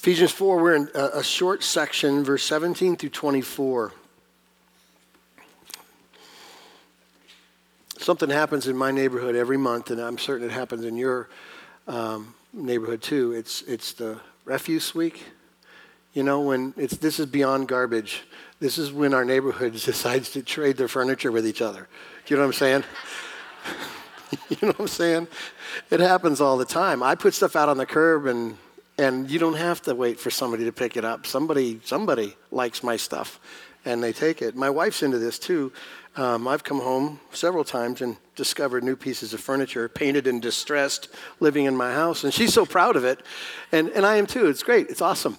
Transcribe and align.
Ephesians 0.00 0.32
4, 0.32 0.62
we're 0.62 0.74
in 0.76 0.88
a, 0.94 1.22
short 1.22 1.62
section, 1.62 2.24
verse 2.24 2.42
17 2.44 2.96
through 2.96 3.10
24. 3.10 3.92
Something 7.98 8.30
happens 8.30 8.66
in 8.66 8.78
my 8.78 8.92
neighborhood 8.92 9.36
every 9.36 9.58
month, 9.58 9.90
and 9.90 10.00
I'm 10.00 10.16
certain 10.16 10.48
it 10.48 10.52
happens 10.52 10.86
in 10.86 10.96
your 10.96 11.28
um, 11.86 12.34
neighborhood 12.54 13.02
too. 13.02 13.32
It's, 13.32 13.60
it's 13.64 13.92
the 13.92 14.18
refuse 14.46 14.94
week. 14.94 15.22
You 16.14 16.22
know, 16.22 16.40
when 16.40 16.72
it's, 16.78 16.96
this 16.96 17.20
is 17.20 17.26
beyond 17.26 17.68
garbage. 17.68 18.22
This 18.58 18.78
is 18.78 18.90
when 18.90 19.12
our 19.12 19.26
neighborhood 19.26 19.72
decides 19.84 20.30
to 20.30 20.42
trade 20.42 20.78
their 20.78 20.88
furniture 20.88 21.30
with 21.30 21.46
each 21.46 21.60
other. 21.60 21.88
Do 22.24 22.34
you 22.34 22.38
know 22.38 22.46
what 22.46 22.54
I'm 22.54 22.58
saying? 22.58 22.84
you 24.48 24.56
know 24.62 24.68
what 24.68 24.80
I'm 24.80 24.88
saying? 24.88 25.28
It 25.90 26.00
happens 26.00 26.40
all 26.40 26.56
the 26.56 26.64
time. 26.64 27.02
I 27.02 27.16
put 27.16 27.34
stuff 27.34 27.54
out 27.54 27.68
on 27.68 27.76
the 27.76 27.84
curb 27.84 28.24
and 28.24 28.56
and 29.00 29.30
you 29.30 29.38
don't 29.38 29.54
have 29.54 29.80
to 29.80 29.94
wait 29.94 30.20
for 30.20 30.30
somebody 30.30 30.66
to 30.66 30.72
pick 30.72 30.94
it 30.98 31.04
up. 31.06 31.26
Somebody 31.26 31.80
somebody 31.84 32.36
likes 32.50 32.82
my 32.82 32.96
stuff 32.98 33.40
and 33.86 34.02
they 34.02 34.12
take 34.12 34.42
it. 34.42 34.54
My 34.54 34.68
wife's 34.68 35.02
into 35.02 35.18
this 35.18 35.38
too. 35.38 35.72
Um, 36.16 36.46
I've 36.46 36.64
come 36.64 36.80
home 36.80 37.18
several 37.32 37.64
times 37.64 38.02
and 38.02 38.18
discovered 38.36 38.84
new 38.84 38.96
pieces 38.96 39.32
of 39.32 39.40
furniture, 39.40 39.88
painted 39.88 40.26
and 40.26 40.42
distressed, 40.42 41.08
living 41.38 41.64
in 41.64 41.74
my 41.74 41.94
house, 41.94 42.24
and 42.24 42.34
she's 42.34 42.52
so 42.52 42.66
proud 42.66 42.96
of 42.96 43.04
it, 43.04 43.20
and, 43.72 43.88
and 43.90 44.04
I 44.04 44.16
am 44.16 44.26
too. 44.26 44.48
It's 44.48 44.62
great. 44.62 44.88
It's 44.90 45.00
awesome. 45.00 45.38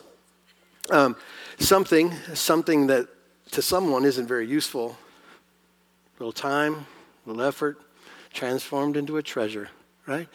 Um, 0.90 1.16
something, 1.60 2.14
something 2.34 2.88
that 2.88 3.10
to 3.52 3.62
someone 3.62 4.06
isn't 4.06 4.28
very 4.28 4.48
useful, 4.48 4.98
A 6.18 6.24
little 6.24 6.32
time, 6.32 6.74
a 6.74 7.30
little 7.30 7.44
effort, 7.44 7.78
transformed 8.34 8.96
into 8.96 9.18
a 9.18 9.22
treasure, 9.22 9.70
right? 10.08 10.30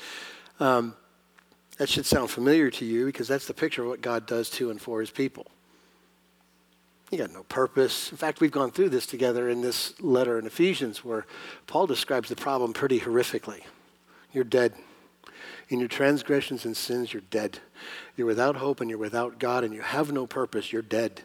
Um, 0.60 0.94
that 1.78 1.88
should 1.88 2.06
sound 2.06 2.30
familiar 2.30 2.70
to 2.70 2.84
you 2.84 3.06
because 3.06 3.28
that's 3.28 3.46
the 3.46 3.54
picture 3.54 3.82
of 3.82 3.88
what 3.88 4.00
God 4.00 4.26
does 4.26 4.50
to 4.50 4.70
and 4.70 4.80
for 4.80 5.00
his 5.00 5.10
people. 5.10 5.46
You 7.10 7.18
got 7.18 7.32
no 7.32 7.44
purpose. 7.44 8.10
In 8.10 8.16
fact, 8.16 8.40
we've 8.40 8.50
gone 8.50 8.72
through 8.72 8.88
this 8.88 9.06
together 9.06 9.48
in 9.48 9.60
this 9.60 10.00
letter 10.00 10.38
in 10.38 10.46
Ephesians 10.46 11.04
where 11.04 11.24
Paul 11.66 11.86
describes 11.86 12.28
the 12.28 12.36
problem 12.36 12.72
pretty 12.72 13.00
horrifically. 13.00 13.62
You're 14.32 14.44
dead. 14.44 14.74
In 15.68 15.78
your 15.78 15.88
transgressions 15.88 16.64
and 16.64 16.76
sins, 16.76 17.12
you're 17.12 17.22
dead. 17.30 17.58
You're 18.16 18.26
without 18.26 18.56
hope 18.56 18.80
and 18.80 18.90
you're 18.90 18.98
without 18.98 19.38
God 19.38 19.62
and 19.62 19.72
you 19.72 19.82
have 19.82 20.12
no 20.12 20.26
purpose. 20.26 20.72
You're 20.72 20.82
dead. 20.82 21.22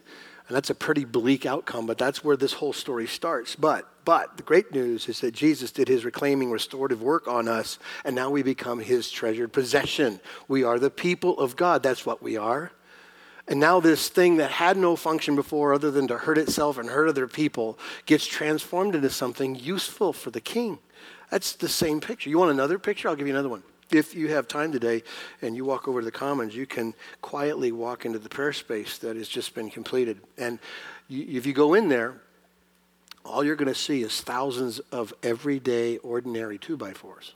And 0.52 0.56
that's 0.58 0.68
a 0.68 0.74
pretty 0.74 1.06
bleak 1.06 1.46
outcome, 1.46 1.86
but 1.86 1.96
that's 1.96 2.22
where 2.22 2.36
this 2.36 2.52
whole 2.52 2.74
story 2.74 3.06
starts. 3.06 3.56
But 3.56 3.88
but 4.04 4.36
the 4.36 4.42
great 4.42 4.70
news 4.70 5.08
is 5.08 5.20
that 5.20 5.32
Jesus 5.32 5.72
did 5.72 5.88
his 5.88 6.04
reclaiming 6.04 6.50
restorative 6.50 7.00
work 7.00 7.26
on 7.26 7.48
us, 7.48 7.78
and 8.04 8.14
now 8.14 8.28
we 8.28 8.42
become 8.42 8.78
his 8.78 9.10
treasured 9.10 9.54
possession. 9.54 10.20
We 10.48 10.62
are 10.62 10.78
the 10.78 10.90
people 10.90 11.38
of 11.38 11.56
God. 11.56 11.82
That's 11.82 12.04
what 12.04 12.22
we 12.22 12.36
are. 12.36 12.70
And 13.48 13.60
now, 13.60 13.80
this 13.80 14.10
thing 14.10 14.36
that 14.36 14.50
had 14.50 14.76
no 14.76 14.94
function 14.94 15.36
before 15.36 15.72
other 15.72 15.90
than 15.90 16.06
to 16.08 16.18
hurt 16.18 16.36
itself 16.36 16.76
and 16.76 16.90
hurt 16.90 17.08
other 17.08 17.26
people 17.26 17.78
gets 18.04 18.26
transformed 18.26 18.94
into 18.94 19.08
something 19.08 19.54
useful 19.54 20.12
for 20.12 20.30
the 20.30 20.42
king. 20.42 20.80
That's 21.30 21.54
the 21.54 21.66
same 21.66 21.98
picture. 22.02 22.28
You 22.28 22.36
want 22.36 22.50
another 22.50 22.78
picture? 22.78 23.08
I'll 23.08 23.16
give 23.16 23.26
you 23.26 23.32
another 23.32 23.48
one. 23.48 23.62
If 23.92 24.14
you 24.14 24.28
have 24.28 24.48
time 24.48 24.72
today 24.72 25.02
and 25.42 25.54
you 25.54 25.66
walk 25.66 25.86
over 25.86 26.00
to 26.00 26.04
the 26.04 26.10
Commons, 26.10 26.56
you 26.56 26.66
can 26.66 26.94
quietly 27.20 27.72
walk 27.72 28.06
into 28.06 28.18
the 28.18 28.28
prayer 28.30 28.54
space 28.54 28.96
that 28.98 29.16
has 29.16 29.28
just 29.28 29.54
been 29.54 29.68
completed. 29.68 30.20
And 30.38 30.58
you, 31.08 31.38
if 31.38 31.44
you 31.44 31.52
go 31.52 31.74
in 31.74 31.90
there, 31.90 32.22
all 33.24 33.44
you're 33.44 33.56
going 33.56 33.68
to 33.68 33.74
see 33.74 34.02
is 34.02 34.20
thousands 34.22 34.78
of 34.90 35.12
everyday, 35.22 35.98
ordinary 35.98 36.58
two 36.58 36.76
by 36.76 36.92
fours. 36.92 37.34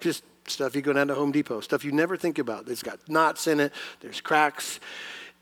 Just 0.00 0.24
stuff 0.46 0.74
you 0.74 0.82
go 0.82 0.92
down 0.92 1.06
to 1.08 1.14
Home 1.14 1.30
Depot, 1.30 1.60
stuff 1.60 1.84
you 1.84 1.92
never 1.92 2.16
think 2.16 2.38
about. 2.38 2.68
It's 2.68 2.82
got 2.82 3.08
knots 3.08 3.46
in 3.46 3.60
it, 3.60 3.72
there's 4.00 4.20
cracks 4.20 4.80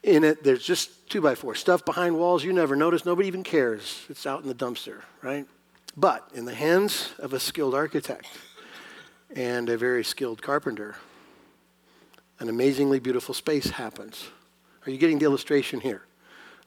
in 0.02 0.24
it, 0.24 0.44
there's 0.44 0.62
just 0.62 1.08
two 1.08 1.20
by 1.20 1.34
four. 1.34 1.54
Stuff 1.54 1.84
behind 1.84 2.16
walls 2.18 2.44
you 2.44 2.52
never 2.52 2.76
notice, 2.76 3.04
nobody 3.04 3.28
even 3.28 3.42
cares. 3.42 4.04
It's 4.10 4.26
out 4.26 4.42
in 4.42 4.48
the 4.48 4.54
dumpster, 4.54 5.02
right? 5.22 5.46
But 5.96 6.28
in 6.34 6.44
the 6.44 6.54
hands 6.54 7.14
of 7.18 7.32
a 7.32 7.40
skilled 7.40 7.74
architect 7.74 8.26
and 9.36 9.68
a 9.68 9.76
very 9.76 10.02
skilled 10.02 10.42
carpenter, 10.42 10.96
an 12.40 12.48
amazingly 12.48 12.98
beautiful 12.98 13.34
space 13.34 13.70
happens. 13.70 14.28
Are 14.84 14.90
you 14.90 14.98
getting 14.98 15.18
the 15.20 15.26
illustration 15.26 15.80
here? 15.80 16.02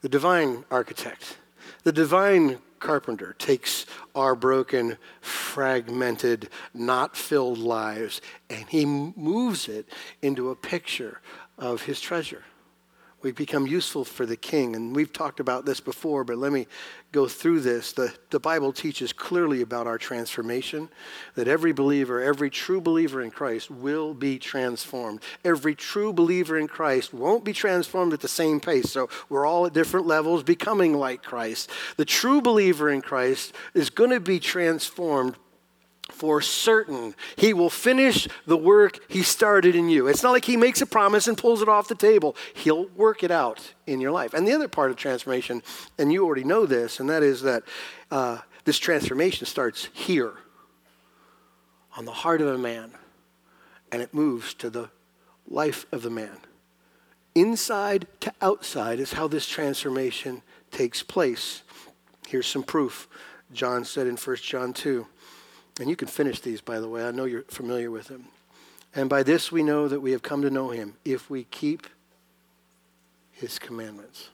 The 0.02 0.10
divine 0.10 0.64
architect 0.72 1.38
the 1.84 1.92
divine 1.92 2.60
carpenter 2.80 3.36
takes 3.38 3.86
our 4.16 4.36
broken, 4.36 4.98
fragmented, 5.22 6.50
not 6.74 7.16
filled 7.16 7.58
lives 7.58 8.22
and 8.50 8.68
he 8.70 8.86
moves 8.86 9.68
it 9.68 9.88
into 10.22 10.50
a 10.50 10.56
picture 10.56 11.22
of 11.58 11.84
his 11.84 12.00
treasure. 12.02 12.44
We 13.22 13.32
become 13.32 13.68
useful 13.68 14.06
for 14.06 14.26
the 14.26 14.38
king. 14.38 14.76
And 14.76 14.96
we've 14.96 15.12
talked 15.12 15.40
about 15.40 15.66
this 15.66 15.80
before, 15.80 16.24
but 16.24 16.38
let 16.38 16.52
me 16.52 16.68
go 17.12 17.28
through 17.28 17.60
this. 17.62 17.92
The, 17.92 18.14
the 18.30 18.40
Bible 18.40 18.72
teaches 18.72 19.12
clearly 19.12 19.62
about 19.62 19.88
our 19.88 19.98
transformation, 19.98 20.90
that 21.36 21.48
every 21.48 21.74
believer, 21.74 22.22
every 22.22 22.50
true 22.50 22.80
believer 22.80 23.22
in 23.22 23.32
Christ 23.32 23.70
will 23.70 24.14
be 24.14 24.40
transformed. 24.40 25.22
Every 25.44 25.76
true 25.76 26.14
believer 26.14 26.58
in 26.58 26.68
Christ 26.68 27.14
won't 27.14 27.44
be 27.44 27.54
transformed 27.54 28.14
at 28.14 28.22
the 28.22 28.28
same 28.28 28.60
pace. 28.60 28.92
So 28.92 29.10
we're 29.28 29.46
all 29.46 29.66
at 29.66 29.74
different 29.74 30.08
levels 30.08 30.44
becoming 30.44 30.94
like 30.94 31.22
Christ. 31.22 31.70
The 31.98 32.06
true 32.06 32.42
believer 32.42 32.90
in 32.90 33.02
Christ 33.02 33.54
is 33.74 33.90
going 33.90 34.12
to 34.12 34.20
be 34.20 34.40
transformed 34.40 35.36
for 36.12 36.42
certain 36.42 37.16
he 37.38 37.54
will 37.54 37.70
finish 37.70 38.28
the 38.46 38.58
work 38.58 39.00
he 39.08 39.24
started 39.24 39.76
in 39.76 39.90
you. 39.90 40.08
It's 40.08 40.24
not 40.24 40.32
like 40.32 40.46
he 40.46 40.58
makes 40.58 40.82
a 40.82 40.86
promise 40.86 41.28
and 41.28 41.38
pulls 41.38 41.62
it 41.62 41.70
off 41.70 41.88
the 41.88 41.96
table. 41.96 42.36
He'll 42.54 42.88
work 42.90 43.24
it 43.24 43.32
out 43.32 43.74
in 43.88 44.02
your 44.02 44.12
life. 44.12 44.34
And 44.34 44.48
the 44.48 44.54
other 44.54 44.68
part 44.68 44.92
of 44.92 44.98
transformation, 44.98 45.64
and 45.98 46.12
you 46.12 46.26
already 46.26 46.44
know 46.44 46.66
this, 46.66 47.00
and 47.00 47.10
that 47.10 47.24
is 47.24 47.42
that 47.44 47.64
uh, 48.12 48.40
this 48.66 48.78
transformation 48.78 49.46
starts 49.46 49.90
here 49.94 50.34
on 51.96 52.06
the 52.06 52.12
heart 52.12 52.42
of 52.42 52.48
a 52.48 52.58
man, 52.58 52.92
and 53.92 54.02
it 54.02 54.14
moves 54.14 54.54
to 54.56 54.70
the 54.70 54.90
life 55.48 55.86
of 55.92 56.02
the 56.02 56.10
man. 56.10 56.38
Inside 57.36 58.08
to 58.22 58.34
outside 58.42 59.00
is 59.00 59.14
how 59.14 59.28
this 59.28 59.48
transformation 59.48 60.42
takes 60.72 61.04
place. 61.04 61.64
Here's 62.28 62.48
some 62.48 62.64
proof. 62.64 63.08
John 63.52 63.84
said 63.84 64.08
in 64.08 64.16
1 64.16 64.36
John 64.38 64.74
2 64.74 65.08
and 65.80 65.90
you 65.90 65.96
can 65.96 66.08
finish 66.08 66.42
these, 66.42 66.62
by 66.62 66.80
the 66.80 66.90
way. 66.90 67.06
I 67.06 67.12
know 67.12 67.26
you're 67.26 67.44
familiar 67.44 67.90
with 67.90 68.08
them. 68.08 68.26
And 68.94 69.10
by 69.10 69.24
this 69.24 69.52
we 69.52 69.64
know 69.64 69.88
that 69.88 70.02
we 70.02 70.12
have 70.12 70.22
come 70.22 70.42
to 70.42 70.50
know 70.50 70.70
him 70.70 70.96
if 71.06 71.30
we 71.30 71.46
keep 71.46 71.88
his 73.32 73.58
commandments. 73.58 74.30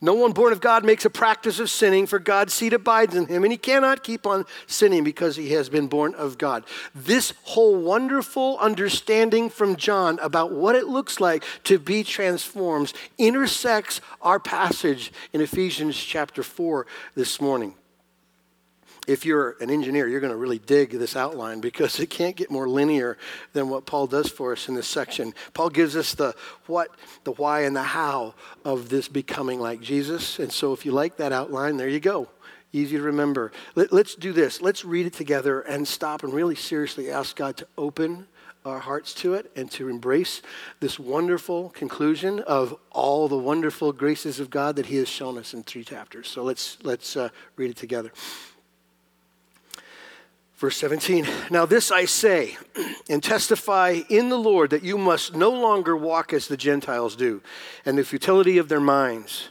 No 0.00 0.12
one 0.12 0.32
born 0.32 0.52
of 0.52 0.60
God 0.60 0.84
makes 0.84 1.06
a 1.06 1.10
practice 1.10 1.58
of 1.58 1.70
sinning, 1.70 2.06
for 2.06 2.18
God's 2.18 2.52
seed 2.52 2.74
abides 2.74 3.14
in 3.14 3.26
him, 3.26 3.44
and 3.44 3.52
he 3.52 3.56
cannot 3.56 4.02
keep 4.02 4.26
on 4.26 4.44
sinning 4.66 5.04
because 5.04 5.36
he 5.36 5.52
has 5.52 5.70
been 5.70 5.86
born 5.86 6.14
of 6.14 6.36
God. 6.36 6.64
This 6.94 7.32
whole 7.44 7.80
wonderful 7.80 8.58
understanding 8.58 9.48
from 9.48 9.76
John 9.76 10.18
about 10.20 10.52
what 10.52 10.76
it 10.76 10.86
looks 10.86 11.18
like 11.18 11.44
to 11.64 11.78
be 11.78 12.04
transformed 12.04 12.92
intersects 13.16 14.02
our 14.20 14.38
passage 14.38 15.12
in 15.32 15.40
Ephesians 15.40 15.96
chapter 15.96 16.42
4 16.42 16.86
this 17.14 17.40
morning 17.40 17.74
if 19.06 19.24
you're 19.24 19.56
an 19.60 19.70
engineer, 19.70 20.08
you're 20.08 20.20
going 20.20 20.32
to 20.32 20.36
really 20.36 20.58
dig 20.58 20.90
this 20.90 21.16
outline 21.16 21.60
because 21.60 22.00
it 22.00 22.10
can't 22.10 22.36
get 22.36 22.50
more 22.50 22.68
linear 22.68 23.16
than 23.52 23.68
what 23.68 23.86
Paul 23.86 24.06
does 24.06 24.28
for 24.28 24.52
us 24.52 24.68
in 24.68 24.74
this 24.74 24.88
section. 24.88 25.34
Paul 25.54 25.70
gives 25.70 25.96
us 25.96 26.14
the 26.14 26.34
what, 26.66 26.88
the 27.24 27.32
why, 27.32 27.62
and 27.62 27.74
the 27.74 27.82
how 27.82 28.34
of 28.64 28.88
this 28.88 29.08
becoming 29.08 29.60
like 29.60 29.80
Jesus. 29.80 30.38
And 30.38 30.52
so 30.52 30.72
if 30.72 30.84
you 30.84 30.92
like 30.92 31.16
that 31.16 31.32
outline, 31.32 31.76
there 31.76 31.88
you 31.88 32.00
go. 32.00 32.28
Easy 32.72 32.96
to 32.96 33.02
remember. 33.02 33.52
Let, 33.74 33.92
us 33.92 34.14
do 34.14 34.32
this. 34.32 34.60
Let's 34.60 34.84
read 34.84 35.06
it 35.06 35.12
together 35.12 35.60
and 35.60 35.86
stop 35.86 36.24
and 36.24 36.32
really 36.32 36.56
seriously 36.56 37.10
ask 37.10 37.36
God 37.36 37.56
to 37.58 37.66
open 37.78 38.26
our 38.66 38.80
hearts 38.80 39.14
to 39.14 39.34
it 39.34 39.50
and 39.54 39.70
to 39.70 39.88
embrace 39.88 40.42
this 40.80 40.98
wonderful 40.98 41.70
conclusion 41.70 42.40
of 42.40 42.76
all 42.90 43.28
the 43.28 43.38
wonderful 43.38 43.92
graces 43.92 44.40
of 44.40 44.50
God 44.50 44.76
that 44.76 44.86
He 44.86 44.96
has 44.96 45.08
shown 45.08 45.38
us 45.38 45.54
in 45.54 45.62
three 45.62 45.84
chapters. 45.84 46.28
So 46.28 46.42
let's, 46.42 46.76
let's 46.82 47.16
uh, 47.16 47.28
read 47.56 47.70
it 47.70 47.76
together. 47.76 48.12
Verse 50.56 50.78
17, 50.78 51.28
now 51.50 51.66
this 51.66 51.90
I 51.90 52.06
say 52.06 52.56
and 53.10 53.22
testify 53.22 54.00
in 54.08 54.30
the 54.30 54.38
Lord 54.38 54.70
that 54.70 54.82
you 54.82 54.96
must 54.96 55.34
no 55.34 55.50
longer 55.50 55.94
walk 55.94 56.32
as 56.32 56.48
the 56.48 56.56
Gentiles 56.56 57.14
do, 57.14 57.42
and 57.84 57.98
the 57.98 58.04
futility 58.04 58.56
of 58.56 58.70
their 58.70 58.80
minds. 58.80 59.48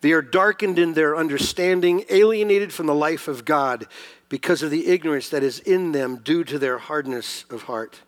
They 0.00 0.10
are 0.10 0.20
darkened 0.22 0.80
in 0.80 0.94
their 0.94 1.16
understanding, 1.16 2.04
alienated 2.10 2.72
from 2.72 2.86
the 2.86 2.94
life 2.94 3.28
of 3.28 3.44
God 3.44 3.86
because 4.28 4.64
of 4.64 4.72
the 4.72 4.88
ignorance 4.88 5.28
that 5.28 5.44
is 5.44 5.60
in 5.60 5.92
them 5.92 6.16
due 6.16 6.42
to 6.42 6.58
their 6.58 6.78
hardness 6.78 7.44
of 7.48 7.62
heart. 7.62 8.00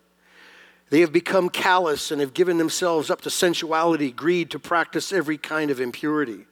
They 0.89 0.99
have 0.99 1.13
become 1.13 1.49
callous 1.49 2.11
and 2.11 2.19
have 2.19 2.33
given 2.33 2.57
themselves 2.57 3.09
up 3.09 3.21
to 3.21 3.29
sensuality, 3.29 4.11
greed, 4.11 4.51
to 4.51 4.59
practice 4.59 5.13
every 5.13 5.37
kind 5.37 5.71
of 5.71 5.79
impurity. 5.79 6.47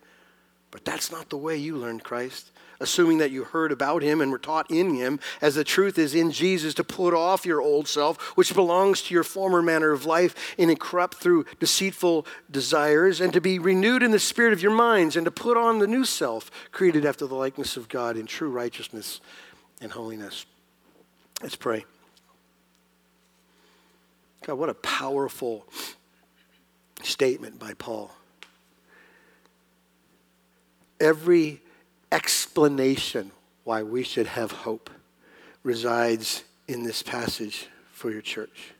But 0.71 0.85
that's 0.85 1.11
not 1.11 1.29
the 1.29 1.37
way 1.37 1.57
you 1.57 1.75
learned 1.75 2.05
Christ 2.05 2.51
assuming 2.83 3.17
that 3.17 3.31
you 3.31 3.45
heard 3.45 3.71
about 3.71 4.03
him 4.03 4.21
and 4.21 4.31
were 4.31 4.37
taught 4.37 4.69
in 4.69 4.93
him, 4.93 5.19
as 5.41 5.55
the 5.55 5.63
truth 5.63 5.97
is 5.97 6.13
in 6.13 6.31
Jesus, 6.31 6.75
to 6.75 6.83
put 6.83 7.15
off 7.15 7.45
your 7.45 7.61
old 7.61 7.87
self, 7.87 8.21
which 8.37 8.53
belongs 8.53 9.01
to 9.01 9.13
your 9.13 9.23
former 9.23 9.63
manner 9.63 9.91
of 9.91 10.05
life, 10.05 10.53
and 10.59 10.79
corrupt 10.79 11.15
through 11.15 11.45
deceitful 11.59 12.27
desires, 12.51 13.19
and 13.19 13.33
to 13.33 13.41
be 13.41 13.57
renewed 13.57 14.03
in 14.03 14.11
the 14.11 14.19
spirit 14.19 14.53
of 14.53 14.61
your 14.61 14.71
minds, 14.71 15.15
and 15.15 15.25
to 15.25 15.31
put 15.31 15.57
on 15.57 15.79
the 15.79 15.87
new 15.87 16.05
self, 16.05 16.51
created 16.71 17.05
after 17.05 17.25
the 17.25 17.33
likeness 17.33 17.77
of 17.77 17.89
God 17.89 18.17
in 18.17 18.27
true 18.27 18.49
righteousness 18.49 19.21
and 19.81 19.91
holiness. 19.91 20.45
Let's 21.41 21.55
pray. 21.55 21.85
God, 24.45 24.55
what 24.55 24.69
a 24.69 24.73
powerful 24.75 25.65
statement 27.01 27.57
by 27.57 27.73
Paul. 27.73 28.11
Every 30.99 31.62
explanation 32.13 33.31
why 33.63 33.83
we 33.83 34.03
should 34.03 34.27
have 34.27 34.51
hope 34.51 34.89
resides 35.63 36.43
in 36.67 36.83
this 36.83 37.01
passage 37.01 37.67
for 37.91 38.11
your 38.11 38.21
church. 38.21 38.73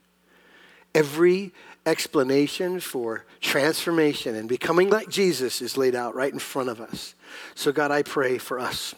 Every 0.94 1.52
explanation 1.84 2.78
for 2.78 3.24
transformation 3.40 4.36
and 4.36 4.48
becoming 4.48 4.88
like 4.88 5.08
Jesus 5.08 5.60
is 5.60 5.76
laid 5.76 5.94
out 5.94 6.14
right 6.14 6.32
in 6.32 6.38
front 6.38 6.68
of 6.68 6.80
us. 6.80 7.14
So, 7.54 7.72
God, 7.72 7.90
I 7.90 8.02
pray 8.02 8.38
for 8.38 8.60
us, 8.60 8.94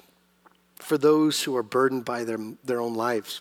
for 0.77 0.99
those 0.99 1.43
who 1.43 1.57
are 1.57 1.63
burdened 1.63 2.05
by 2.05 2.25
their, 2.25 2.39
their 2.65 2.81
own 2.81 2.95
lives. 2.95 3.41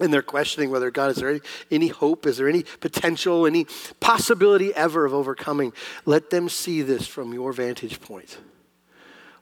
And 0.00 0.12
they're 0.12 0.22
questioning 0.22 0.70
whether, 0.70 0.90
God, 0.90 1.10
is 1.10 1.16
there 1.16 1.28
any, 1.28 1.40
any 1.70 1.88
hope? 1.88 2.24
Is 2.24 2.38
there 2.38 2.48
any 2.48 2.62
potential, 2.80 3.46
any 3.46 3.66
possibility 4.00 4.72
ever 4.74 5.04
of 5.04 5.12
overcoming? 5.12 5.72
Let 6.06 6.30
them 6.30 6.48
see 6.48 6.82
this 6.82 7.06
from 7.06 7.34
your 7.34 7.52
vantage 7.52 8.00
point. 8.00 8.38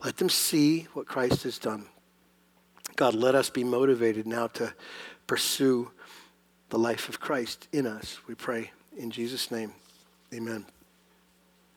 Let 0.06 0.18
them 0.18 0.28
see 0.28 0.86
what 0.92 1.08
Christ 1.08 1.42
has 1.42 1.58
done. 1.58 1.86
God, 2.94 3.14
let 3.14 3.34
us 3.34 3.50
be 3.50 3.64
motivated 3.64 4.24
now 4.24 4.46
to 4.46 4.72
pursue 5.26 5.90
the 6.68 6.78
life 6.78 7.08
of 7.08 7.18
Christ 7.18 7.66
in 7.72 7.88
us. 7.88 8.20
We 8.28 8.36
pray 8.36 8.70
in 8.96 9.10
Jesus' 9.10 9.50
name. 9.50 9.72
Amen. 10.32 10.64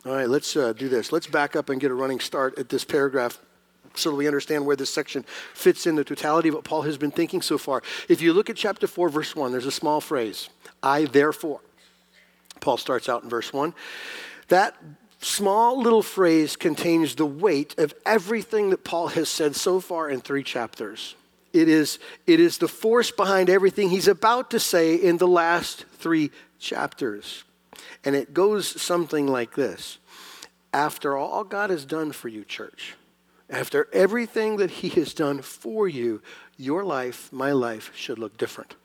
All 0.05 0.11
right, 0.11 0.29
let's 0.29 0.55
uh, 0.55 0.73
do 0.73 0.89
this. 0.89 1.11
Let's 1.11 1.25
back 1.25 1.55
up 1.55 1.69
and 1.69 1.81
get 1.81 1.89
a 1.89 1.95
running 1.95 2.19
start 2.19 2.59
at 2.59 2.69
this 2.69 2.85
paragraph 2.85 3.39
so 3.95 4.11
that 4.11 4.15
we 4.15 4.27
understand 4.27 4.63
where 4.63 4.75
this 4.75 4.93
section 4.93 5.25
fits 5.55 5.87
in 5.87 5.95
the 5.95 6.03
totality 6.03 6.49
of 6.49 6.55
what 6.55 6.63
Paul 6.63 6.83
has 6.83 6.99
been 6.99 7.09
thinking 7.09 7.41
so 7.41 7.57
far. 7.57 7.81
If 8.09 8.21
you 8.21 8.33
look 8.33 8.51
at 8.51 8.55
chapter 8.55 8.85
4, 8.85 9.09
verse 9.09 9.35
1, 9.35 9.51
there's 9.51 9.65
a 9.65 9.71
small 9.71 10.01
phrase 10.01 10.49
I 10.83 11.05
therefore. 11.05 11.61
Paul 12.59 12.77
starts 12.77 13.09
out 13.09 13.23
in 13.23 13.29
verse 13.29 13.51
1. 13.51 13.73
That 14.49 14.75
small 15.19 15.81
little 15.81 16.01
phrase 16.01 16.55
contains 16.55 17.15
the 17.15 17.25
weight 17.25 17.77
of 17.77 17.93
everything 18.05 18.69
that 18.69 18.83
Paul 18.83 19.09
has 19.09 19.29
said 19.29 19.55
so 19.55 19.79
far 19.79 20.09
in 20.09 20.21
three 20.21 20.43
chapters. 20.43 21.15
It 21.51 21.67
is, 21.67 21.99
it 22.27 22.39
is 22.39 22.57
the 22.57 22.67
force 22.67 23.11
behind 23.11 23.49
everything 23.49 23.89
he's 23.89 24.07
about 24.07 24.51
to 24.51 24.59
say 24.59 24.95
in 24.95 25.17
the 25.17 25.27
last 25.27 25.85
three 25.97 26.31
chapters. 26.59 27.43
And 28.05 28.15
it 28.15 28.33
goes 28.33 28.81
something 28.81 29.27
like 29.27 29.55
this 29.55 29.97
After 30.73 31.17
all 31.17 31.43
God 31.43 31.69
has 31.69 31.85
done 31.85 32.11
for 32.11 32.27
you, 32.27 32.43
church, 32.43 32.95
after 33.49 33.87
everything 33.91 34.57
that 34.57 34.69
he 34.69 34.89
has 34.89 35.13
done 35.13 35.41
for 35.41 35.87
you, 35.87 36.21
your 36.57 36.83
life, 36.83 37.31
my 37.33 37.51
life, 37.51 37.91
should 37.95 38.19
look 38.19 38.37
different. 38.37 38.75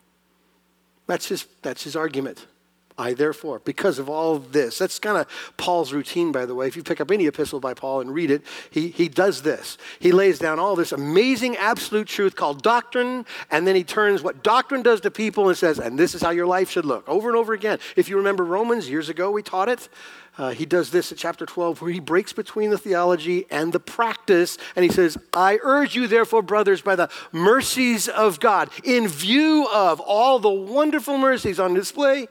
That's 1.07 1.27
his, 1.27 1.45
that's 1.61 1.83
his 1.83 1.95
argument. 1.95 2.47
I 2.97 3.13
therefore, 3.13 3.59
because 3.59 3.99
of 3.99 4.07
all 4.07 4.37
of 4.37 4.53
this. 4.53 4.77
That's 4.77 4.99
kind 4.99 5.17
of 5.17 5.27
Paul's 5.57 5.91
routine, 5.91 6.31
by 6.31 6.45
the 6.45 6.55
way. 6.55 6.67
If 6.67 6.77
you 6.77 6.83
pick 6.83 7.01
up 7.01 7.11
any 7.11 7.27
epistle 7.27 7.59
by 7.59 7.73
Paul 7.73 7.99
and 7.99 8.13
read 8.13 8.31
it, 8.31 8.41
he, 8.69 8.87
he 8.87 9.09
does 9.09 9.41
this. 9.41 9.77
He 9.99 10.13
lays 10.13 10.39
down 10.39 10.59
all 10.59 10.77
this 10.77 10.93
amazing 10.93 11.57
absolute 11.57 12.07
truth 12.07 12.37
called 12.37 12.63
doctrine, 12.63 13.25
and 13.51 13.67
then 13.67 13.75
he 13.75 13.83
turns 13.83 14.23
what 14.23 14.43
doctrine 14.43 14.81
does 14.81 15.01
to 15.01 15.11
people 15.11 15.49
and 15.49 15.57
says, 15.57 15.77
and 15.77 15.99
this 15.99 16.15
is 16.15 16.21
how 16.21 16.29
your 16.29 16.45
life 16.45 16.69
should 16.69 16.85
look, 16.85 17.07
over 17.09 17.27
and 17.27 17.37
over 17.37 17.51
again. 17.51 17.79
If 17.97 18.07
you 18.07 18.15
remember 18.15 18.45
Romans, 18.45 18.89
years 18.89 19.09
ago 19.09 19.29
we 19.29 19.43
taught 19.43 19.67
it. 19.67 19.89
Uh, 20.37 20.51
he 20.51 20.65
does 20.65 20.91
this 20.91 21.11
at 21.11 21.17
chapter 21.17 21.45
12 21.45 21.81
where 21.81 21.91
he 21.91 21.99
breaks 21.99 22.33
between 22.33 22.69
the 22.69 22.77
theology 22.77 23.45
and 23.49 23.73
the 23.73 23.79
practice, 23.79 24.57
and 24.75 24.83
he 24.83 24.91
says, 24.91 25.17
I 25.33 25.59
urge 25.63 25.95
you, 25.95 26.07
therefore, 26.07 26.41
brothers, 26.41 26.81
by 26.81 26.95
the 26.95 27.09
mercies 27.33 28.07
of 28.07 28.39
God, 28.39 28.69
in 28.83 29.07
view 29.07 29.67
of 29.73 29.99
all 29.99 30.39
the 30.39 30.49
wonderful 30.49 31.17
mercies 31.17 31.59
on 31.59 31.73
display 31.73 32.27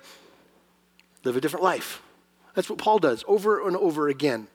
live 1.25 1.37
a 1.37 1.41
different 1.41 1.65
life. 1.65 2.03
That's 2.55 2.71
what 2.71 2.79
Paul 2.79 2.99
does 2.99 3.25
over 3.27 3.67
and 3.67 3.77
over 3.77 4.09
again. 4.09 4.49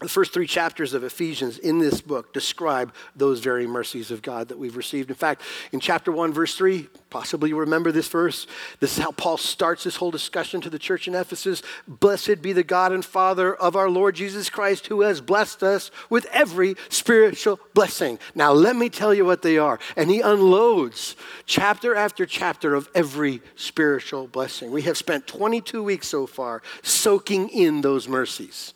The 0.00 0.10
first 0.10 0.34
three 0.34 0.46
chapters 0.46 0.92
of 0.92 1.04
Ephesians 1.04 1.56
in 1.56 1.78
this 1.78 2.02
book 2.02 2.34
describe 2.34 2.92
those 3.14 3.40
very 3.40 3.66
mercies 3.66 4.10
of 4.10 4.20
God 4.20 4.48
that 4.48 4.58
we've 4.58 4.76
received. 4.76 5.08
In 5.08 5.16
fact, 5.16 5.40
in 5.72 5.80
chapter 5.80 6.12
1, 6.12 6.34
verse 6.34 6.54
3, 6.54 6.86
possibly 7.08 7.48
you 7.48 7.58
remember 7.58 7.90
this 7.90 8.08
verse. 8.08 8.46
This 8.78 8.98
is 8.98 9.02
how 9.02 9.12
Paul 9.12 9.38
starts 9.38 9.84
this 9.84 9.96
whole 9.96 10.10
discussion 10.10 10.60
to 10.60 10.68
the 10.68 10.78
church 10.78 11.08
in 11.08 11.14
Ephesus. 11.14 11.62
Blessed 11.88 12.42
be 12.42 12.52
the 12.52 12.62
God 12.62 12.92
and 12.92 13.02
Father 13.02 13.54
of 13.54 13.74
our 13.74 13.88
Lord 13.88 14.16
Jesus 14.16 14.50
Christ, 14.50 14.88
who 14.88 15.00
has 15.00 15.22
blessed 15.22 15.62
us 15.62 15.90
with 16.10 16.26
every 16.26 16.74
spiritual 16.90 17.58
blessing. 17.72 18.18
Now, 18.34 18.52
let 18.52 18.76
me 18.76 18.90
tell 18.90 19.14
you 19.14 19.24
what 19.24 19.40
they 19.40 19.56
are. 19.56 19.78
And 19.96 20.10
he 20.10 20.20
unloads 20.20 21.16
chapter 21.46 21.94
after 21.94 22.26
chapter 22.26 22.74
of 22.74 22.90
every 22.94 23.40
spiritual 23.54 24.28
blessing. 24.28 24.70
We 24.70 24.82
have 24.82 24.98
spent 24.98 25.26
22 25.26 25.82
weeks 25.82 26.06
so 26.06 26.26
far 26.26 26.60
soaking 26.82 27.48
in 27.48 27.80
those 27.80 28.08
mercies 28.08 28.74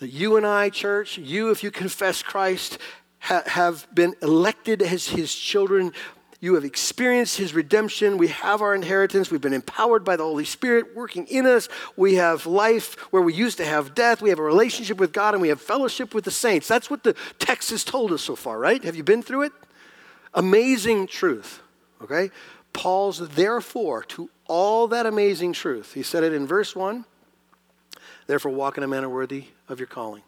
that 0.00 0.08
you 0.08 0.36
and 0.36 0.46
I, 0.46 0.70
church, 0.70 1.18
you, 1.18 1.50
if 1.50 1.62
you 1.62 1.70
confess 1.70 2.22
Christ, 2.22 2.78
ha- 3.20 3.42
have 3.46 3.86
been 3.94 4.14
elected 4.22 4.82
as 4.82 5.08
his 5.08 5.34
children. 5.34 5.92
You 6.40 6.54
have 6.54 6.64
experienced 6.64 7.36
his 7.36 7.52
redemption. 7.54 8.16
We 8.16 8.28
have 8.28 8.62
our 8.62 8.74
inheritance. 8.74 9.30
We've 9.30 9.42
been 9.42 9.52
empowered 9.52 10.02
by 10.02 10.16
the 10.16 10.22
Holy 10.22 10.46
Spirit 10.46 10.96
working 10.96 11.26
in 11.26 11.44
us. 11.46 11.68
We 11.96 12.14
have 12.14 12.46
life 12.46 12.94
where 13.12 13.20
we 13.20 13.34
used 13.34 13.58
to 13.58 13.66
have 13.66 13.94
death. 13.94 14.22
We 14.22 14.30
have 14.30 14.38
a 14.38 14.42
relationship 14.42 14.98
with 14.98 15.12
God 15.12 15.34
and 15.34 15.42
we 15.42 15.48
have 15.48 15.60
fellowship 15.60 16.14
with 16.14 16.24
the 16.24 16.30
saints. 16.30 16.66
That's 16.66 16.88
what 16.88 17.04
the 17.04 17.14
text 17.38 17.70
has 17.70 17.84
told 17.84 18.10
us 18.10 18.22
so 18.22 18.34
far, 18.34 18.58
right? 18.58 18.82
Have 18.82 18.96
you 18.96 19.04
been 19.04 19.22
through 19.22 19.42
it? 19.42 19.52
Amazing 20.32 21.08
truth, 21.08 21.60
okay? 22.02 22.30
Paul's 22.72 23.28
therefore 23.30 24.04
to 24.04 24.30
all 24.46 24.88
that 24.88 25.04
amazing 25.04 25.52
truth. 25.52 25.92
He 25.92 26.02
said 26.02 26.24
it 26.24 26.32
in 26.32 26.46
verse 26.46 26.74
1 26.74 27.04
Therefore, 28.30 28.52
walk 28.52 28.78
in 28.78 28.84
a 28.84 28.86
manner 28.86 29.08
worthy 29.08 29.46
of 29.68 29.80
your 29.80 29.88
calling. 29.88 30.22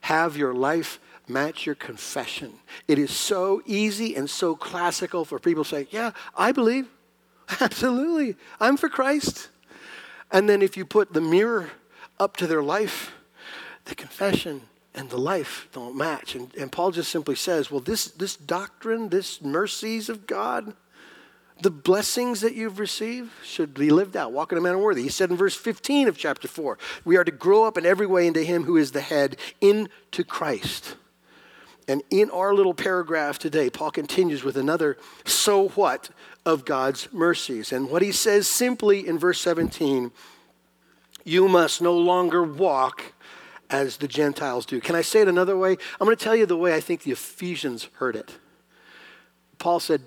Have 0.00 0.36
your 0.36 0.52
life 0.52 0.98
match 1.28 1.64
your 1.64 1.76
confession. 1.76 2.54
It 2.88 2.98
is 2.98 3.12
so 3.12 3.62
easy 3.66 4.16
and 4.16 4.28
so 4.28 4.56
classical 4.56 5.24
for 5.24 5.38
people 5.38 5.62
to 5.62 5.70
say, 5.70 5.86
Yeah, 5.92 6.10
I 6.36 6.50
believe. 6.50 6.88
Absolutely. 7.60 8.34
I'm 8.58 8.76
for 8.76 8.88
Christ. 8.88 9.48
And 10.32 10.48
then 10.48 10.60
if 10.60 10.76
you 10.76 10.84
put 10.84 11.12
the 11.12 11.20
mirror 11.20 11.70
up 12.18 12.36
to 12.38 12.48
their 12.48 12.64
life, 12.64 13.12
the 13.84 13.94
confession 13.94 14.62
and 14.92 15.08
the 15.08 15.16
life 15.16 15.68
don't 15.70 15.94
match. 15.94 16.34
And, 16.34 16.52
and 16.56 16.72
Paul 16.72 16.90
just 16.90 17.12
simply 17.12 17.36
says, 17.36 17.70
Well, 17.70 17.78
this, 17.78 18.06
this 18.06 18.34
doctrine, 18.34 19.10
this 19.10 19.40
mercies 19.40 20.08
of 20.08 20.26
God, 20.26 20.74
the 21.60 21.70
blessings 21.70 22.40
that 22.40 22.54
you've 22.54 22.78
received 22.78 23.30
should 23.42 23.74
be 23.74 23.90
lived 23.90 24.16
out. 24.16 24.32
Walk 24.32 24.52
in 24.52 24.58
a 24.58 24.60
manner 24.60 24.78
worthy. 24.78 25.02
He 25.02 25.08
said 25.08 25.30
in 25.30 25.36
verse 25.36 25.54
15 25.54 26.08
of 26.08 26.18
chapter 26.18 26.48
4, 26.48 26.78
we 27.04 27.16
are 27.16 27.24
to 27.24 27.30
grow 27.30 27.64
up 27.64 27.78
in 27.78 27.86
every 27.86 28.06
way 28.06 28.26
into 28.26 28.42
Him 28.42 28.64
who 28.64 28.76
is 28.76 28.92
the 28.92 29.00
head, 29.00 29.36
into 29.60 30.24
Christ. 30.26 30.96
And 31.86 32.02
in 32.10 32.30
our 32.30 32.54
little 32.54 32.74
paragraph 32.74 33.38
today, 33.38 33.70
Paul 33.70 33.90
continues 33.90 34.42
with 34.42 34.56
another 34.56 34.96
so 35.24 35.68
what 35.70 36.10
of 36.46 36.64
God's 36.64 37.12
mercies. 37.12 37.72
And 37.72 37.90
what 37.90 38.02
he 38.02 38.12
says 38.12 38.48
simply 38.48 39.06
in 39.06 39.18
verse 39.18 39.40
17 39.40 40.10
you 41.26 41.48
must 41.48 41.80
no 41.80 41.96
longer 41.96 42.42
walk 42.42 43.14
as 43.70 43.96
the 43.96 44.06
Gentiles 44.06 44.66
do. 44.66 44.78
Can 44.78 44.94
I 44.94 45.00
say 45.00 45.22
it 45.22 45.28
another 45.28 45.56
way? 45.56 45.72
I'm 45.72 46.04
going 46.04 46.16
to 46.16 46.22
tell 46.22 46.36
you 46.36 46.44
the 46.44 46.56
way 46.56 46.74
I 46.74 46.80
think 46.80 47.02
the 47.02 47.12
Ephesians 47.12 47.88
heard 47.94 48.14
it. 48.14 48.36
Paul 49.58 49.80
said, 49.80 50.02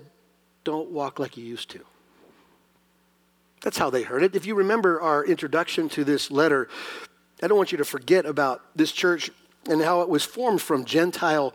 don't 0.68 0.90
walk 0.90 1.18
like 1.18 1.38
you 1.38 1.44
used 1.46 1.70
to. 1.70 1.80
That's 3.62 3.78
how 3.78 3.88
they 3.88 4.02
heard 4.02 4.22
it. 4.22 4.36
If 4.36 4.44
you 4.44 4.54
remember 4.54 5.00
our 5.00 5.24
introduction 5.24 5.88
to 5.88 6.04
this 6.04 6.30
letter, 6.30 6.68
I 7.42 7.46
don't 7.46 7.56
want 7.56 7.72
you 7.72 7.78
to 7.78 7.86
forget 7.86 8.26
about 8.26 8.60
this 8.76 8.92
church 8.92 9.30
and 9.66 9.80
how 9.80 10.02
it 10.02 10.10
was 10.10 10.24
formed 10.24 10.60
from 10.60 10.84
Gentile 10.84 11.54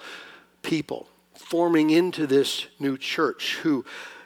people 0.63 1.07
forming 1.35 1.91
into 1.91 2.25
this 2.25 2.65
new 2.79 2.97
church 2.97 3.57
who 3.61 3.85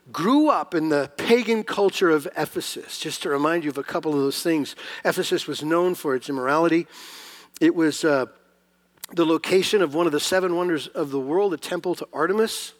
grew 0.10 0.48
up 0.48 0.74
in 0.74 0.88
the 0.88 1.12
pagan 1.18 1.66
culture 1.66 2.10
of 2.10 2.26
Ephesus. 2.38 2.98
Just 2.98 3.24
to 3.24 3.30
remind 3.30 3.66
you 3.66 3.70
of 3.70 3.78
a 3.78 3.84
couple 3.84 4.14
of 4.14 4.20
those 4.20 4.42
things, 4.42 4.74
Ephesus 5.04 5.48
was 5.48 5.62
known 5.64 5.96
for 5.96 6.16
its 6.16 6.30
immorality. 6.30 6.88
It 7.60 7.76
was 7.76 8.06
uh, 8.06 8.28
the 9.12 9.26
location 9.26 9.82
of 9.82 9.94
one 9.94 10.06
of 10.06 10.14
the 10.14 10.22
seven 10.22 10.56
wonders 10.56 10.88
of 10.88 11.12
the 11.12 11.20
world, 11.20 11.52
the 11.52 11.58
temple 11.58 11.94
to 11.96 12.08
Artemis. 12.14 12.72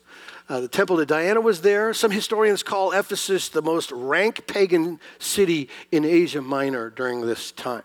Uh, 0.50 0.62
the 0.62 0.68
temple 0.68 0.96
to 0.96 1.06
Diana 1.06 1.42
was 1.42 1.60
there. 1.60 1.94
Some 1.94 2.12
historians 2.12 2.64
call 2.64 2.94
Ephesus 2.94 3.50
the 3.50 3.62
most 3.62 3.92
rank 3.92 4.48
pagan 4.48 5.00
city 5.20 5.70
in 5.92 6.06
Asia 6.06 6.42
Minor 6.42 6.90
during 6.90 7.20
this 7.22 7.52
time. 7.52 7.84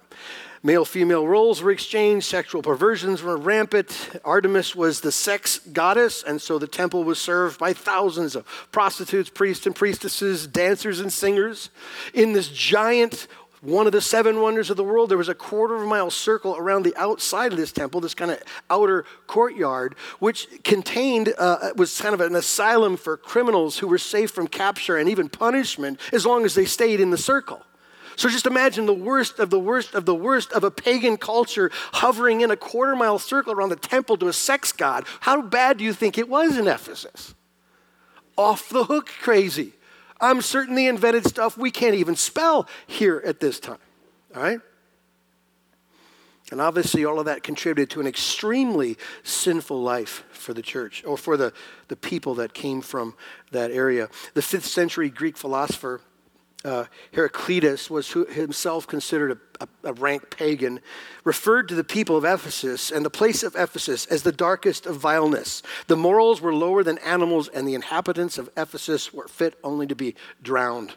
Male 0.65 0.85
female 0.85 1.27
roles 1.27 1.61
were 1.61 1.73
exchanged, 1.73 2.25
sexual 2.25 2.63
perversions 2.63 3.21
were 3.21 3.37
rampant. 3.37 4.11
Artemis 4.25 4.77
was 4.77 5.01
the 5.01 5.11
sex 5.11 5.59
goddess, 5.59 6.23
and 6.23 6.41
so 6.41 6.57
the 6.57 6.69
temple 6.69 7.03
was 7.03 7.19
served 7.19 7.59
by 7.59 7.73
thousands 7.73 8.37
of 8.37 8.47
prostitutes, 8.71 9.29
priests 9.29 9.67
and 9.67 9.75
priestesses, 9.75 10.47
dancers 10.47 11.01
and 11.01 11.13
singers. 11.13 11.71
In 12.15 12.33
this 12.33 12.49
giant 12.49 13.27
one 13.63 13.87
of 13.87 13.93
the 13.93 14.01
seven 14.01 14.41
wonders 14.41 14.71
of 14.71 14.77
the 14.77 14.83
world, 14.83 15.09
there 15.09 15.17
was 15.17 15.29
a 15.29 15.37
quarter 15.37 15.77
of 15.77 15.83
a 15.83 15.87
mile 15.87 16.11
circle 16.11 16.57
around 16.57 16.83
the 16.83 16.97
outside 16.97 17.53
of 17.53 17.59
this 17.59 17.71
temple, 17.71 18.01
this 18.01 18.13
kind 18.13 18.33
of 18.33 18.43
outer 18.69 19.05
courtyard, 19.29 19.95
which 20.19 20.49
contained, 20.65 21.33
uh, 21.39 21.71
was 21.77 21.99
kind 22.01 22.13
of 22.13 22.21
an 22.21 22.35
asylum 22.35 22.97
for 22.97 23.17
criminals 23.17 23.79
who 23.79 23.87
were 23.87 23.99
safe 23.99 24.33
from 24.33 24.49
capture 24.49 24.97
and 24.97 25.09
even 25.09 25.29
punishment 25.29 26.01
as 26.13 26.27
long 26.27 26.45
as 26.45 26.57
they 26.57 26.65
stayed 26.65 27.01
in 27.01 27.11
the 27.11 27.17
circle. 27.17 27.63
So 28.17 28.29
just 28.29 28.47
imagine 28.47 28.87
the 28.87 28.93
worst 28.93 29.39
of 29.39 29.51
the 29.51 29.61
worst 29.61 29.95
of 29.95 30.07
the 30.07 30.15
worst 30.15 30.53
of 30.53 30.65
a 30.65 30.71
pagan 30.71 31.17
culture 31.17 31.71
hovering 31.93 32.41
in 32.41 32.51
a 32.51 32.57
quarter 32.57 32.97
mile 32.97 33.19
circle 33.19 33.53
around 33.53 33.71
the 33.71 33.77
temple 33.77 34.17
to 34.19 34.29
a 34.29 34.33
sex 34.33 34.73
god. 34.73 35.05
How 35.21 35.41
bad 35.41 35.79
do 35.79 35.85
you 35.85 35.93
think 35.93 36.19
it 36.19 36.29
was 36.29 36.59
in 36.59 36.67
Ephesus? 36.67 37.35
Off 38.37 38.69
the 38.69 38.85
hook 38.85 39.07
crazy. 39.07 39.73
I'm 40.23 40.41
certain 40.41 40.77
they 40.77 40.87
invented 40.87 41.27
stuff 41.27 41.59
we 41.59 41.71
can't 41.71 41.97
even 41.97 42.17
spell 42.17 42.69
here 42.87 43.21
at 43.27 43.41
this 43.41 43.61
time. 43.61 43.79
All 44.35 44.43
right? 44.43 44.61
And 46.53 46.61
obviously, 46.61 47.05
all 47.05 47.19
of 47.19 47.27
that 47.27 47.43
contributed 47.43 47.91
to 47.91 48.01
an 48.01 48.07
extremely 48.07 48.99
sinful 49.23 49.83
life 49.83 50.25
for 50.31 50.55
the 50.55 50.63
church 50.63 51.03
or 51.05 51.17
for 51.17 51.37
the, 51.37 51.53
the 51.89 51.97
people 51.97 52.35
that 52.37 52.53
came 52.53 52.83
from 52.83 53.15
that 53.51 53.71
area. 53.71 54.09
The 54.35 54.43
fifth 54.43 54.67
century 54.67 55.09
Greek 55.11 55.37
philosopher 55.37 56.03
uh, 56.65 56.85
Heraclitus 57.13 57.91
was 57.91 58.13
himself 58.13 58.87
considered 58.87 59.33
a, 59.33 59.65
a, 59.65 59.91
a 59.91 59.93
rank 59.95 60.31
pagan, 60.31 60.81
referred 61.25 61.69
to 61.69 61.75
the 61.75 61.85
people 61.85 62.17
of 62.17 62.25
Ephesus 62.25 62.91
and 62.91 63.05
the 63.05 63.11
place 63.11 63.43
of 63.43 63.57
Ephesus 63.57 64.07
as 64.07 64.23
the 64.23 64.33
darkest 64.33 64.87
of 64.87 64.97
vileness. 64.97 65.63
The 65.89 65.97
morals 65.97 66.41
were 66.41 66.55
lower 66.55 66.85
than 66.85 66.99
animals, 66.99 67.49
and 67.49 67.67
the 67.67 67.75
inhabitants 67.75 68.39
of 68.39 68.49
Ephesus 68.57 69.13
were 69.13 69.29
fit 69.29 69.59
only 69.65 69.87
to 69.89 69.97
be 69.97 70.15
drowned. 70.43 70.95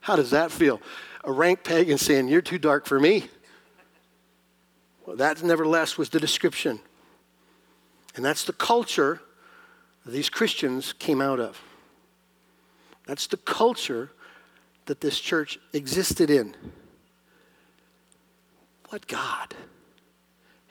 How 0.00 0.16
does 0.16 0.30
that 0.30 0.52
feel? 0.52 0.80
A 1.24 1.32
rank 1.32 1.64
pagan 1.64 1.98
saying, 1.98 2.28
You're 2.28 2.42
too 2.42 2.58
dark 2.58 2.86
for 2.86 3.00
me. 3.00 3.28
Well, 5.06 5.16
that 5.16 5.42
nevertheless 5.42 5.96
was 5.96 6.10
the 6.10 6.20
description. 6.20 6.80
And 8.16 8.24
that's 8.24 8.44
the 8.44 8.52
culture 8.52 9.20
these 10.04 10.28
Christians 10.28 10.92
came 10.92 11.20
out 11.20 11.40
of. 11.40 11.60
That's 13.06 13.26
the 13.26 13.36
culture 13.36 14.10
that 14.86 15.00
this 15.00 15.18
church 15.20 15.58
existed 15.72 16.30
in. 16.30 16.56
What 18.88 19.06
God? 19.06 19.54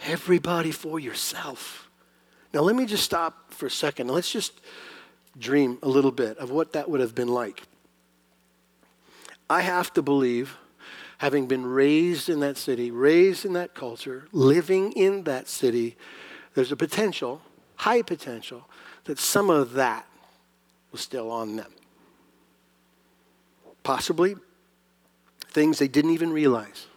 Everybody 0.05 0.71
for 0.71 0.99
yourself. 0.99 1.89
Now, 2.53 2.61
let 2.61 2.75
me 2.75 2.85
just 2.85 3.03
stop 3.03 3.53
for 3.53 3.65
a 3.65 3.71
second. 3.71 4.07
Let's 4.07 4.31
just 4.31 4.61
dream 5.37 5.77
a 5.83 5.89
little 5.89 6.11
bit 6.11 6.37
of 6.37 6.49
what 6.49 6.73
that 6.73 6.89
would 6.89 7.01
have 7.01 7.13
been 7.13 7.27
like. 7.27 7.63
I 9.49 9.61
have 9.61 9.93
to 9.93 10.01
believe, 10.01 10.57
having 11.17 11.47
been 11.47 11.65
raised 11.65 12.29
in 12.29 12.39
that 12.39 12.57
city, 12.57 12.91
raised 12.91 13.45
in 13.45 13.53
that 13.53 13.75
culture, 13.75 14.27
living 14.31 14.93
in 14.93 15.23
that 15.23 15.47
city, 15.47 15.97
there's 16.53 16.71
a 16.71 16.77
potential, 16.77 17.41
high 17.75 18.01
potential, 18.01 18.69
that 19.03 19.19
some 19.19 19.49
of 19.49 19.73
that 19.73 20.07
was 20.91 21.01
still 21.01 21.29
on 21.29 21.57
them. 21.57 21.71
Possibly 23.85 24.35
things 25.51 25.77
they 25.77 25.87
didn't 25.87 26.09
even 26.09 26.33
realize. 26.33 26.87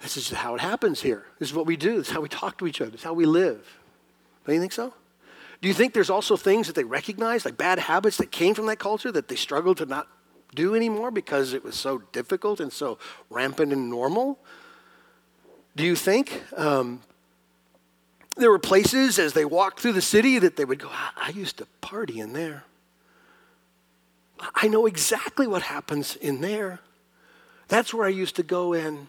This 0.00 0.16
is 0.16 0.30
how 0.30 0.54
it 0.54 0.60
happens 0.60 1.02
here. 1.02 1.26
This 1.40 1.48
is 1.48 1.54
what 1.54 1.66
we 1.66 1.76
do. 1.76 1.98
This 1.98 2.06
is 2.06 2.12
how 2.14 2.20
we 2.20 2.28
talk 2.28 2.56
to 2.58 2.68
each 2.68 2.80
other. 2.80 2.92
This 2.92 3.00
is 3.00 3.04
how 3.04 3.14
we 3.14 3.26
live. 3.26 3.66
Don't 4.46 4.54
you 4.54 4.60
think 4.60 4.70
so? 4.70 4.94
Do 5.60 5.66
you 5.66 5.74
think 5.74 5.92
there's 5.92 6.08
also 6.08 6.36
things 6.36 6.68
that 6.68 6.76
they 6.76 6.84
recognize, 6.84 7.44
like 7.44 7.56
bad 7.56 7.80
habits 7.80 8.16
that 8.18 8.30
came 8.30 8.54
from 8.54 8.66
that 8.66 8.78
culture 8.78 9.10
that 9.10 9.26
they 9.26 9.34
struggle 9.34 9.74
to 9.74 9.86
not 9.86 10.06
do 10.54 10.76
anymore 10.76 11.10
because 11.10 11.52
it 11.52 11.64
was 11.64 11.74
so 11.74 11.98
difficult 12.12 12.60
and 12.60 12.72
so 12.72 12.98
rampant 13.28 13.72
and 13.72 13.90
normal? 13.90 14.38
Do 15.74 15.82
you 15.82 15.96
think 15.96 16.44
um, 16.56 17.00
there 18.36 18.50
were 18.50 18.60
places 18.60 19.18
as 19.18 19.32
they 19.32 19.44
walked 19.44 19.80
through 19.80 19.94
the 19.94 20.00
city 20.02 20.38
that 20.38 20.54
they 20.54 20.64
would 20.64 20.78
go, 20.78 20.90
I 20.92 21.30
used 21.30 21.56
to 21.58 21.66
party 21.80 22.20
in 22.20 22.34
there? 22.34 22.62
I 24.54 24.68
know 24.68 24.86
exactly 24.86 25.46
what 25.46 25.62
happens 25.62 26.16
in 26.16 26.40
there. 26.40 26.80
That's 27.68 27.94
where 27.94 28.06
I 28.06 28.10
used 28.10 28.36
to 28.36 28.42
go 28.42 28.72
in. 28.72 29.08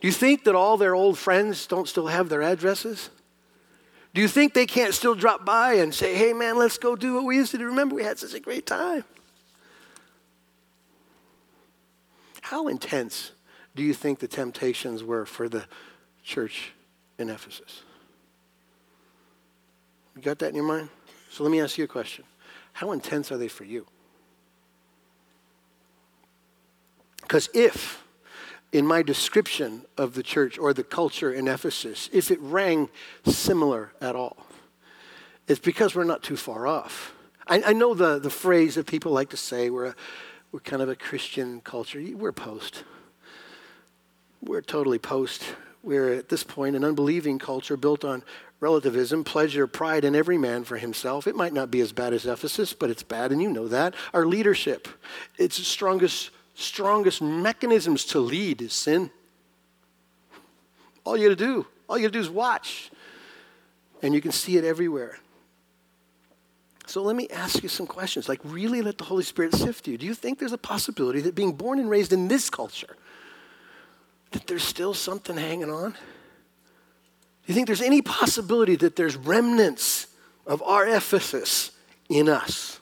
Do 0.00 0.08
you 0.08 0.12
think 0.12 0.44
that 0.44 0.54
all 0.54 0.76
their 0.76 0.94
old 0.94 1.18
friends 1.18 1.66
don't 1.66 1.86
still 1.86 2.06
have 2.06 2.28
their 2.28 2.42
addresses? 2.42 3.10
Do 4.14 4.20
you 4.20 4.28
think 4.28 4.54
they 4.54 4.66
can't 4.66 4.94
still 4.94 5.14
drop 5.14 5.44
by 5.44 5.74
and 5.74 5.94
say, 5.94 6.14
hey 6.14 6.32
man, 6.32 6.56
let's 6.56 6.78
go 6.78 6.96
do 6.96 7.14
what 7.14 7.24
we 7.24 7.36
used 7.36 7.52
to 7.52 7.58
do? 7.58 7.66
Remember, 7.66 7.94
we 7.94 8.02
had 8.02 8.18
such 8.18 8.34
a 8.34 8.40
great 8.40 8.66
time. 8.66 9.04
How 12.40 12.68
intense 12.68 13.32
do 13.76 13.82
you 13.82 13.94
think 13.94 14.18
the 14.18 14.26
temptations 14.26 15.04
were 15.04 15.26
for 15.26 15.48
the 15.48 15.64
church 16.24 16.72
in 17.18 17.30
Ephesus? 17.30 17.82
You 20.16 20.22
got 20.22 20.38
that 20.40 20.48
in 20.48 20.56
your 20.56 20.64
mind? 20.64 20.88
So 21.30 21.44
let 21.44 21.52
me 21.52 21.60
ask 21.60 21.78
you 21.78 21.84
a 21.84 21.88
question. 21.88 22.24
How 22.80 22.92
intense 22.92 23.30
are 23.30 23.36
they 23.36 23.48
for 23.48 23.64
you? 23.64 23.84
Because 27.20 27.50
if, 27.52 28.02
in 28.72 28.86
my 28.86 29.02
description 29.02 29.84
of 29.98 30.14
the 30.14 30.22
church 30.22 30.58
or 30.58 30.72
the 30.72 30.82
culture 30.82 31.30
in 31.30 31.46
Ephesus, 31.46 32.08
if 32.10 32.30
it 32.30 32.38
rang 32.40 32.88
similar 33.26 33.92
at 34.00 34.16
all, 34.16 34.46
it's 35.46 35.60
because 35.60 35.94
we're 35.94 36.04
not 36.04 36.22
too 36.22 36.38
far 36.38 36.66
off. 36.66 37.12
I, 37.46 37.62
I 37.66 37.72
know 37.74 37.92
the, 37.92 38.18
the 38.18 38.30
phrase 38.30 38.76
that 38.76 38.86
people 38.86 39.12
like 39.12 39.28
to 39.28 39.36
say 39.36 39.68
we're, 39.68 39.88
a, 39.88 39.94
we're 40.50 40.60
kind 40.60 40.80
of 40.80 40.88
a 40.88 40.96
Christian 40.96 41.60
culture. 41.60 42.02
We're 42.14 42.32
post. 42.32 42.84
We're 44.40 44.62
totally 44.62 44.98
post. 44.98 45.44
We're 45.82 46.14
at 46.14 46.30
this 46.30 46.44
point 46.44 46.76
an 46.76 46.84
unbelieving 46.84 47.38
culture 47.38 47.76
built 47.76 48.06
on 48.06 48.22
relativism, 48.60 49.24
pleasure, 49.24 49.66
pride 49.66 50.04
in 50.04 50.14
every 50.14 50.38
man 50.38 50.64
for 50.64 50.76
himself. 50.76 51.26
It 51.26 51.34
might 51.34 51.54
not 51.54 51.70
be 51.70 51.80
as 51.80 51.92
bad 51.92 52.12
as 52.12 52.26
Ephesus, 52.26 52.72
but 52.74 52.90
it's 52.90 53.02
bad, 53.02 53.32
and 53.32 53.42
you 53.42 53.50
know 53.50 53.68
that. 53.68 53.94
Our 54.12 54.26
leadership, 54.26 54.86
its 55.38 55.56
strongest, 55.66 56.30
strongest 56.54 57.22
mechanisms 57.22 58.04
to 58.06 58.20
lead 58.20 58.60
is 58.60 58.74
sin. 58.74 59.10
All 61.04 61.16
you 61.16 61.28
got 61.28 61.38
to 61.38 61.44
do, 61.44 61.66
all 61.88 61.96
you 61.96 62.04
got 62.04 62.12
to 62.12 62.18
do 62.18 62.20
is 62.20 62.30
watch, 62.30 62.90
and 64.02 64.14
you 64.14 64.20
can 64.20 64.32
see 64.32 64.58
it 64.58 64.64
everywhere. 64.64 65.18
So 66.86 67.02
let 67.02 67.16
me 67.16 67.28
ask 67.28 67.62
you 67.62 67.68
some 67.68 67.86
questions. 67.86 68.28
Like, 68.28 68.40
really 68.42 68.82
let 68.82 68.98
the 68.98 69.04
Holy 69.04 69.22
Spirit 69.22 69.54
sift 69.54 69.86
you. 69.86 69.96
Do 69.96 70.04
you 70.06 70.14
think 70.14 70.38
there's 70.38 70.52
a 70.52 70.58
possibility 70.58 71.20
that 71.20 71.34
being 71.34 71.52
born 71.52 71.78
and 71.78 71.88
raised 71.88 72.12
in 72.12 72.28
this 72.28 72.50
culture, 72.50 72.96
that 74.32 74.46
there's 74.48 74.64
still 74.64 74.92
something 74.92 75.36
hanging 75.36 75.70
on? 75.70 75.94
You 77.50 77.54
think 77.54 77.66
there's 77.66 77.82
any 77.82 78.00
possibility 78.00 78.76
that 78.76 78.94
there's 78.94 79.16
remnants 79.16 80.06
of 80.46 80.62
our 80.62 80.86
Ephesus 80.86 81.72
in 82.08 82.28
us? 82.28 82.78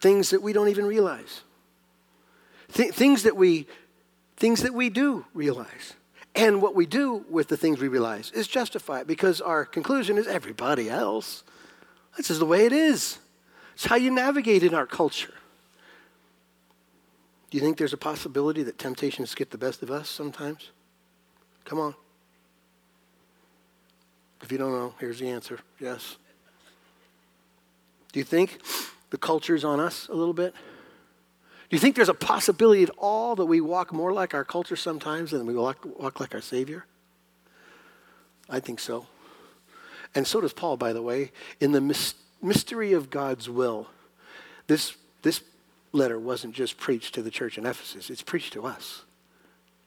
Things 0.00 0.30
that 0.30 0.42
we 0.42 0.52
don't 0.52 0.68
even 0.68 0.84
realize. 0.84 1.40
Th- 2.72 2.92
things 2.92 3.22
that 3.22 3.36
we 3.36 3.66
things 4.36 4.62
that 4.62 4.72
we 4.72 4.88
do 4.88 5.26
realize. 5.34 5.94
And 6.34 6.62
what 6.62 6.74
we 6.74 6.86
do 6.86 7.24
with 7.28 7.48
the 7.48 7.56
things 7.56 7.80
we 7.80 7.88
realize 7.88 8.30
is 8.32 8.46
justify 8.46 9.00
it 9.00 9.06
because 9.06 9.40
our 9.40 9.64
conclusion 9.64 10.16
is 10.16 10.26
everybody 10.26 10.88
else. 10.88 11.44
This 12.16 12.30
is 12.30 12.38
the 12.38 12.46
way 12.46 12.64
it 12.64 12.72
is. 12.72 13.18
It's 13.74 13.86
how 13.86 13.96
you 13.96 14.10
navigate 14.10 14.62
in 14.62 14.74
our 14.74 14.86
culture. 14.86 15.34
Do 17.50 17.58
you 17.58 17.62
think 17.62 17.78
there's 17.78 17.92
a 17.92 17.98
possibility 17.98 18.62
that 18.62 18.78
temptations 18.78 19.34
get 19.34 19.50
the 19.50 19.58
best 19.58 19.82
of 19.82 19.90
us 19.90 20.08
sometimes? 20.08 20.70
Come 21.64 21.80
on. 21.80 21.94
If 24.42 24.50
you 24.50 24.58
don't 24.58 24.72
know, 24.72 24.94
here's 24.98 25.18
the 25.18 25.28
answer 25.28 25.58
yes. 25.78 26.16
Do 28.12 28.18
you 28.18 28.24
think 28.24 28.60
the 29.10 29.18
culture 29.18 29.54
is 29.54 29.64
on 29.64 29.80
us 29.80 30.08
a 30.08 30.14
little 30.14 30.34
bit? 30.34 30.52
Do 30.52 31.76
you 31.76 31.78
think 31.78 31.94
there's 31.94 32.08
a 32.08 32.14
possibility 32.14 32.82
at 32.82 32.90
all 32.98 33.36
that 33.36 33.44
we 33.44 33.60
walk 33.60 33.92
more 33.92 34.12
like 34.12 34.34
our 34.34 34.44
culture 34.44 34.74
sometimes 34.74 35.30
than 35.30 35.46
we 35.46 35.54
walk, 35.54 35.86
walk 35.98 36.18
like 36.18 36.34
our 36.34 36.40
Savior? 36.40 36.84
I 38.48 38.58
think 38.58 38.80
so. 38.80 39.06
And 40.14 40.26
so 40.26 40.40
does 40.40 40.52
Paul, 40.52 40.76
by 40.76 40.92
the 40.92 41.02
way. 41.02 41.30
In 41.60 41.70
the 41.70 41.80
mystery 42.42 42.92
of 42.92 43.10
God's 43.10 43.48
will, 43.48 43.88
this, 44.66 44.96
this 45.22 45.42
letter 45.92 46.18
wasn't 46.18 46.54
just 46.54 46.76
preached 46.76 47.14
to 47.14 47.22
the 47.22 47.30
church 47.30 47.56
in 47.56 47.66
Ephesus, 47.66 48.10
it's 48.10 48.22
preached 48.22 48.52
to 48.54 48.66
us. 48.66 49.02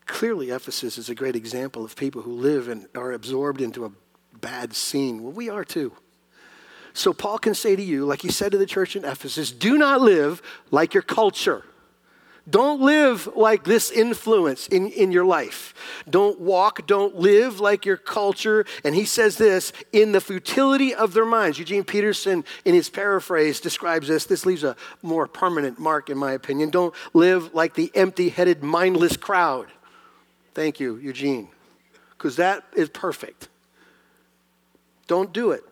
Clearly, 0.05 0.50
Ephesus 0.50 0.98
is 0.98 1.10
a 1.10 1.15
great 1.15 1.36
example 1.36 1.83
of 1.83 1.95
people 1.95 2.22
who 2.22 2.31
live 2.33 2.67
and 2.67 2.88
are 2.95 3.12
absorbed 3.12 3.62
into 3.62 3.86
a 3.86 3.91
bad 4.43 4.75
scene. 4.75 5.23
Well, 5.23 5.31
we 5.31 5.50
are 5.50 5.63
too. 5.63 5.93
So 6.93 7.13
Paul 7.13 7.39
can 7.39 7.55
say 7.55 7.75
to 7.75 7.81
you, 7.81 8.05
like 8.05 8.21
he 8.21 8.29
said 8.29 8.51
to 8.51 8.57
the 8.57 8.67
church 8.67 8.95
in 8.95 9.05
Ephesus, 9.05 9.51
do 9.51 9.77
not 9.77 10.01
live 10.01 10.41
like 10.69 10.93
your 10.93 11.01
culture. 11.01 11.63
Don't 12.47 12.81
live 12.81 13.29
like 13.38 13.63
this 13.63 13.89
influence 13.89 14.67
in, 14.67 14.89
in 14.89 15.13
your 15.13 15.23
life. 15.23 15.73
Don't 16.09 16.41
walk, 16.41 16.85
don't 16.85 17.15
live 17.15 17.62
like 17.62 17.85
your 17.85 17.95
culture. 17.95 18.65
And 18.83 18.93
he 18.93 19.05
says 19.05 19.38
this 19.38 19.71
in 19.93 20.12
the 20.12 20.19
futility 20.19 20.93
of 20.93 21.13
their 21.13 21.25
minds. 21.25 21.57
Eugene 21.57 21.85
Peterson, 21.85 22.43
in 22.65 22.73
his 22.75 22.89
paraphrase, 22.89 23.62
describes 23.62 24.09
this. 24.09 24.25
This 24.25 24.45
leaves 24.45 24.65
a 24.65 24.75
more 25.01 25.25
permanent 25.25 25.79
mark, 25.79 26.09
in 26.09 26.17
my 26.17 26.33
opinion. 26.33 26.69
Don't 26.69 26.93
live 27.13 27.53
like 27.53 27.75
the 27.75 27.89
empty 27.95 28.27
headed, 28.27 28.62
mindless 28.62 29.15
crowd. 29.15 29.67
Thank 30.53 30.81
you, 30.81 30.97
Eugene, 30.97 31.47
because 32.09 32.35
that 32.35 32.65
is 32.75 32.89
perfect. 32.89 33.47
Don't 35.07 35.33
do 35.33 35.51
it. 35.51 35.63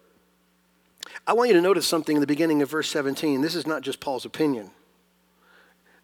I 1.26 1.34
want 1.34 1.50
you 1.50 1.56
to 1.56 1.62
notice 1.62 1.88
something 1.88 2.18
in 2.18 2.22
the 2.22 2.28
beginning 2.28 2.62
of 2.62 2.70
verse 2.70 2.90
17. 2.90 3.42
This 3.42 3.56
is 3.56 3.68
not 3.68 3.82
just 3.82 4.00
Paul's 4.00 4.26
opinion. 4.26 4.72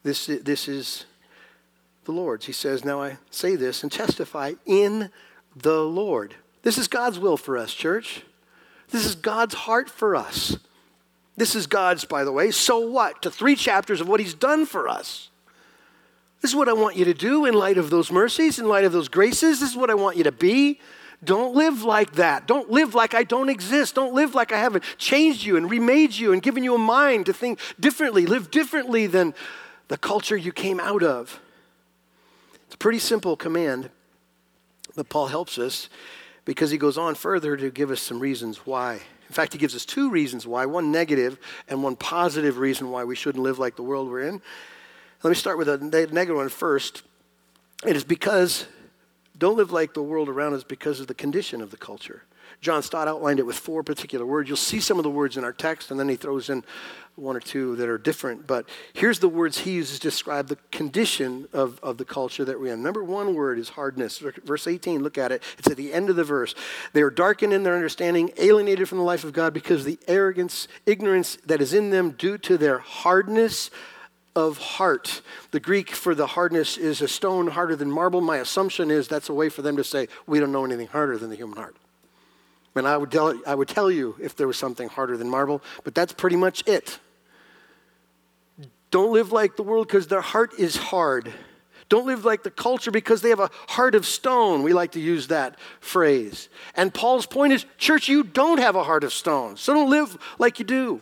This, 0.03 0.27
this 0.27 0.67
is 0.67 1.05
the 2.05 2.11
Lord's. 2.11 2.45
He 2.45 2.53
says, 2.53 2.85
Now 2.85 3.01
I 3.01 3.17
say 3.31 3.55
this 3.55 3.83
and 3.83 3.91
testify 3.91 4.53
in 4.65 5.09
the 5.55 5.81
Lord. 5.81 6.35
This 6.63 6.77
is 6.77 6.87
God's 6.87 7.19
will 7.19 7.37
for 7.37 7.57
us, 7.57 7.73
church. 7.73 8.23
This 8.89 9.05
is 9.05 9.15
God's 9.15 9.53
heart 9.53 9.89
for 9.89 10.15
us. 10.15 10.57
This 11.35 11.55
is 11.55 11.67
God's, 11.67 12.05
by 12.05 12.23
the 12.23 12.31
way, 12.31 12.51
so 12.51 12.79
what? 12.79 13.21
To 13.21 13.29
three 13.29 13.55
chapters 13.55 14.01
of 14.01 14.07
what 14.07 14.19
He's 14.19 14.33
done 14.33 14.65
for 14.65 14.87
us. 14.87 15.29
This 16.41 16.51
is 16.51 16.55
what 16.55 16.69
I 16.69 16.73
want 16.73 16.95
you 16.95 17.05
to 17.05 17.13
do 17.13 17.45
in 17.45 17.53
light 17.53 17.77
of 17.77 17.89
those 17.89 18.11
mercies, 18.11 18.59
in 18.59 18.67
light 18.67 18.85
of 18.85 18.91
those 18.91 19.07
graces. 19.07 19.59
This 19.59 19.71
is 19.71 19.77
what 19.77 19.89
I 19.89 19.95
want 19.95 20.17
you 20.17 20.23
to 20.23 20.31
be. 20.31 20.79
Don't 21.23 21.55
live 21.55 21.83
like 21.83 22.13
that. 22.13 22.47
Don't 22.47 22.69
live 22.69 22.93
like 22.93 23.15
I 23.15 23.23
don't 23.23 23.49
exist. 23.49 23.95
Don't 23.95 24.13
live 24.13 24.35
like 24.35 24.51
I 24.51 24.59
haven't 24.59 24.83
changed 24.97 25.43
you 25.43 25.57
and 25.57 25.69
remade 25.69 26.13
you 26.13 26.31
and 26.31 26.41
given 26.41 26.63
you 26.63 26.75
a 26.75 26.79
mind 26.79 27.25
to 27.25 27.33
think 27.33 27.59
differently. 27.79 28.25
Live 28.25 28.51
differently 28.51 29.07
than 29.07 29.33
the 29.87 29.97
culture 29.97 30.37
you 30.37 30.51
came 30.51 30.79
out 30.79 31.01
of. 31.01 31.39
It's 32.65 32.75
a 32.75 32.77
pretty 32.77 32.99
simple 32.99 33.35
command, 33.35 33.89
but 34.95 35.09
Paul 35.09 35.27
helps 35.27 35.57
us 35.57 35.89
because 36.45 36.69
he 36.69 36.77
goes 36.77 36.97
on 36.97 37.15
further 37.15 37.57
to 37.57 37.71
give 37.71 37.89
us 37.91 38.01
some 38.01 38.19
reasons 38.19 38.65
why. 38.65 39.01
In 39.27 39.33
fact, 39.33 39.53
he 39.53 39.59
gives 39.59 39.75
us 39.75 39.85
two 39.85 40.09
reasons 40.09 40.45
why 40.45 40.65
one 40.65 40.91
negative 40.91 41.39
and 41.67 41.81
one 41.81 41.95
positive 41.95 42.57
reason 42.59 42.91
why 42.91 43.03
we 43.03 43.15
shouldn't 43.15 43.43
live 43.43 43.59
like 43.59 43.75
the 43.75 43.83
world 43.83 44.09
we're 44.09 44.21
in. 44.21 44.41
Let 45.23 45.29
me 45.29 45.35
start 45.35 45.57
with 45.57 45.67
a 45.67 45.77
negative 45.77 46.35
one 46.35 46.49
first. 46.49 47.03
It 47.85 47.95
is 47.95 48.03
because 48.03 48.65
don't 49.37 49.57
live 49.57 49.71
like 49.71 49.93
the 49.93 50.03
world 50.03 50.29
around 50.29 50.53
us 50.53 50.63
because 50.63 50.99
of 50.99 51.07
the 51.07 51.13
condition 51.13 51.61
of 51.61 51.71
the 51.71 51.77
culture. 51.77 52.23
John 52.59 52.81
Stott 52.81 53.07
outlined 53.07 53.39
it 53.39 53.45
with 53.45 53.57
four 53.57 53.83
particular 53.83 54.25
words. 54.25 54.49
You'll 54.49 54.57
see 54.57 54.79
some 54.79 54.97
of 54.97 55.03
the 55.03 55.09
words 55.09 55.37
in 55.37 55.43
our 55.43 55.53
text, 55.53 55.91
and 55.91 55.99
then 55.99 56.09
he 56.09 56.15
throws 56.15 56.49
in 56.49 56.63
one 57.15 57.35
or 57.35 57.39
two 57.39 57.75
that 57.75 57.89
are 57.89 57.97
different. 57.97 58.47
But 58.47 58.67
here's 58.93 59.19
the 59.19 59.29
words 59.29 59.59
he 59.59 59.71
uses 59.71 59.99
to 59.99 60.09
describe 60.09 60.47
the 60.47 60.57
condition 60.71 61.47
of, 61.51 61.79
of 61.81 61.97
the 61.97 62.05
culture 62.05 62.45
that 62.45 62.59
we're 62.59 62.73
in. 62.73 62.83
Number 62.83 63.03
one 63.03 63.35
word 63.35 63.59
is 63.59 63.69
hardness. 63.69 64.19
Verse 64.19 64.67
18, 64.67 65.03
look 65.03 65.17
at 65.17 65.31
it. 65.31 65.43
It's 65.57 65.67
at 65.67 65.77
the 65.77 65.93
end 65.93 66.09
of 66.09 66.15
the 66.15 66.23
verse. 66.23 66.55
They 66.93 67.01
are 67.01 67.09
darkened 67.09 67.53
in 67.53 67.63
their 67.63 67.75
understanding, 67.75 68.31
alienated 68.37 68.87
from 68.87 68.99
the 68.99 69.03
life 69.03 69.23
of 69.23 69.33
God 69.33 69.53
because 69.53 69.81
of 69.81 69.85
the 69.85 69.99
arrogance, 70.07 70.67
ignorance 70.85 71.37
that 71.45 71.61
is 71.61 71.73
in 71.73 71.89
them 71.89 72.11
due 72.11 72.37
to 72.39 72.57
their 72.57 72.79
hardness 72.79 73.69
of 74.37 74.59
heart. 74.59 75.23
The 75.49 75.59
Greek 75.59 75.89
for 75.89 76.13
the 76.13 76.27
hardness 76.27 76.77
is 76.77 77.01
a 77.01 77.07
stone 77.07 77.47
harder 77.47 77.75
than 77.75 77.89
marble. 77.89 78.21
My 78.21 78.37
assumption 78.37 78.91
is 78.91 79.07
that's 79.07 79.29
a 79.29 79.33
way 79.33 79.49
for 79.49 79.63
them 79.63 79.77
to 79.77 79.83
say, 79.83 80.09
we 80.27 80.39
don't 80.39 80.51
know 80.51 80.63
anything 80.63 80.85
harder 80.85 81.17
than 81.17 81.31
the 81.31 81.35
human 81.35 81.57
heart. 81.57 81.75
And 82.75 82.87
I 82.87 82.95
would, 82.97 83.09
tell, 83.09 83.33
I 83.47 83.55
would 83.55 83.67
tell 83.67 83.89
you 83.89 84.15
if 84.21 84.35
there 84.35 84.45
was 84.45 84.55
something 84.55 84.89
harder 84.89 85.17
than 85.17 85.27
marble, 85.27 85.63
but 85.83 85.95
that's 85.95 86.13
pretty 86.13 86.35
much 86.35 86.63
it. 86.67 86.99
Don't 88.91 89.11
live 89.11 89.31
like 89.31 89.55
the 89.55 89.63
world 89.63 89.87
because 89.87 90.05
their 90.05 90.21
heart 90.21 90.53
is 90.59 90.75
hard. 90.75 91.33
Don't 91.89 92.05
live 92.05 92.23
like 92.23 92.43
the 92.43 92.51
culture 92.51 92.91
because 92.91 93.23
they 93.23 93.29
have 93.29 93.39
a 93.39 93.49
heart 93.67 93.95
of 93.95 94.05
stone. 94.05 94.61
We 94.61 94.71
like 94.71 94.91
to 94.91 94.99
use 94.99 95.29
that 95.29 95.57
phrase. 95.79 96.47
And 96.75 96.93
Paul's 96.93 97.25
point 97.25 97.53
is, 97.53 97.65
church, 97.79 98.07
you 98.07 98.23
don't 98.23 98.59
have 98.59 98.75
a 98.75 98.83
heart 98.83 99.03
of 99.03 99.11
stone, 99.11 99.57
so 99.57 99.73
don't 99.73 99.89
live 99.89 100.15
like 100.37 100.59
you 100.59 100.65
do. 100.65 101.01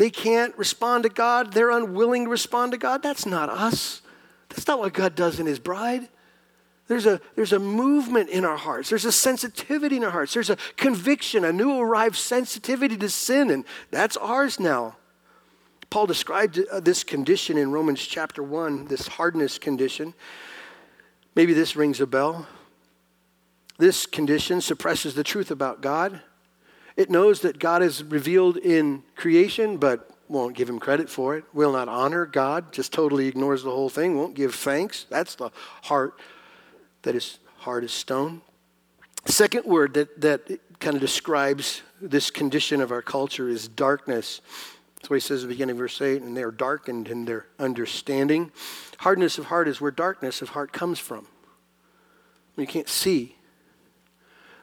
They 0.00 0.08
can't 0.08 0.56
respond 0.56 1.02
to 1.02 1.10
God. 1.10 1.52
They're 1.52 1.70
unwilling 1.70 2.24
to 2.24 2.30
respond 2.30 2.72
to 2.72 2.78
God. 2.78 3.02
That's 3.02 3.26
not 3.26 3.50
us. 3.50 4.00
That's 4.48 4.66
not 4.66 4.78
what 4.78 4.94
God 4.94 5.14
does 5.14 5.38
in 5.38 5.44
His 5.44 5.58
bride. 5.58 6.08
There's 6.86 7.04
a, 7.04 7.20
there's 7.36 7.52
a 7.52 7.58
movement 7.58 8.30
in 8.30 8.46
our 8.46 8.56
hearts. 8.56 8.88
There's 8.88 9.04
a 9.04 9.12
sensitivity 9.12 9.98
in 9.98 10.04
our 10.04 10.10
hearts. 10.10 10.32
There's 10.32 10.48
a 10.48 10.56
conviction, 10.78 11.44
a 11.44 11.52
new 11.52 11.78
arrived 11.78 12.16
sensitivity 12.16 12.96
to 12.96 13.10
sin, 13.10 13.50
and 13.50 13.66
that's 13.90 14.16
ours 14.16 14.58
now. 14.58 14.96
Paul 15.90 16.06
described 16.06 16.58
uh, 16.72 16.80
this 16.80 17.04
condition 17.04 17.58
in 17.58 17.70
Romans 17.70 18.00
chapter 18.00 18.42
1, 18.42 18.86
this 18.86 19.06
hardness 19.06 19.58
condition. 19.58 20.14
Maybe 21.34 21.52
this 21.52 21.76
rings 21.76 22.00
a 22.00 22.06
bell. 22.06 22.46
This 23.76 24.06
condition 24.06 24.62
suppresses 24.62 25.14
the 25.14 25.24
truth 25.24 25.50
about 25.50 25.82
God. 25.82 26.22
It 27.00 27.08
knows 27.08 27.40
that 27.40 27.58
God 27.58 27.82
is 27.82 28.04
revealed 28.04 28.58
in 28.58 29.02
creation, 29.16 29.78
but 29.78 30.10
won't 30.28 30.54
give 30.54 30.68
him 30.68 30.78
credit 30.78 31.08
for 31.08 31.34
it, 31.34 31.44
will 31.54 31.72
not 31.72 31.88
honor 31.88 32.26
God, 32.26 32.74
just 32.74 32.92
totally 32.92 33.26
ignores 33.26 33.62
the 33.62 33.70
whole 33.70 33.88
thing, 33.88 34.18
won't 34.18 34.34
give 34.34 34.54
thanks. 34.54 35.06
That's 35.08 35.34
the 35.34 35.48
heart 35.84 36.20
that 37.00 37.14
is 37.14 37.38
hard 37.56 37.84
as 37.84 37.92
stone. 37.92 38.42
Second 39.24 39.64
word 39.64 39.94
that, 39.94 40.20
that 40.20 40.60
kind 40.78 40.94
of 40.94 41.00
describes 41.00 41.80
this 42.02 42.30
condition 42.30 42.82
of 42.82 42.92
our 42.92 43.00
culture 43.00 43.48
is 43.48 43.66
darkness. 43.66 44.42
That's 44.96 45.08
what 45.08 45.16
he 45.16 45.20
says 45.20 45.42
at 45.42 45.48
the 45.48 45.54
beginning 45.54 45.76
of 45.76 45.78
verse 45.78 46.02
8, 46.02 46.20
and 46.20 46.36
they 46.36 46.42
are 46.42 46.50
darkened 46.50 47.08
in 47.08 47.24
their 47.24 47.46
understanding. 47.58 48.52
Hardness 48.98 49.38
of 49.38 49.46
heart 49.46 49.68
is 49.68 49.80
where 49.80 49.90
darkness 49.90 50.42
of 50.42 50.50
heart 50.50 50.70
comes 50.70 50.98
from. 50.98 51.26
You 52.58 52.66
can't 52.66 52.90
see. 52.90 53.36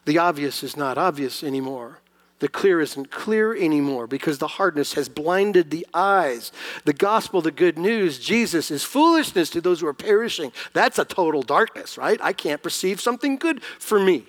The 0.06 0.19
obvious 0.19 0.62
is 0.62 0.78
not 0.78 1.00
obvious 1.00 1.43
anymore. 1.43 2.02
The 2.39 2.47
clear 2.47 2.80
isn't 2.82 3.10
clear 3.10 3.56
anymore 3.56 4.06
because 4.06 4.38
the 4.38 4.47
hardness 4.47 4.93
has 4.93 5.10
blinded 5.10 5.71
the 5.71 5.88
eyes. 5.93 6.52
The 6.86 6.93
gospel, 6.93 7.41
the 7.41 7.52
good 7.52 7.80
news, 7.80 8.19
Jesus 8.19 8.69
is 8.69 8.84
foolishness 8.84 9.50
to 9.52 9.62
those 9.62 9.82
who 9.82 9.88
are 9.88 9.93
perishing. 9.93 10.52
That's 10.73 11.00
a 11.00 11.06
total 11.06 11.41
darkness, 11.41 11.97
right? 11.97 12.19
I 12.21 12.34
can't 12.34 12.62
perceive 12.62 13.02
something 13.02 13.38
good 13.38 13.63
for 13.63 14.00
me. 14.00 14.26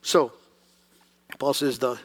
So, 0.00 0.32
Paul 1.38 1.54
says 1.54 1.78
the 1.78 1.98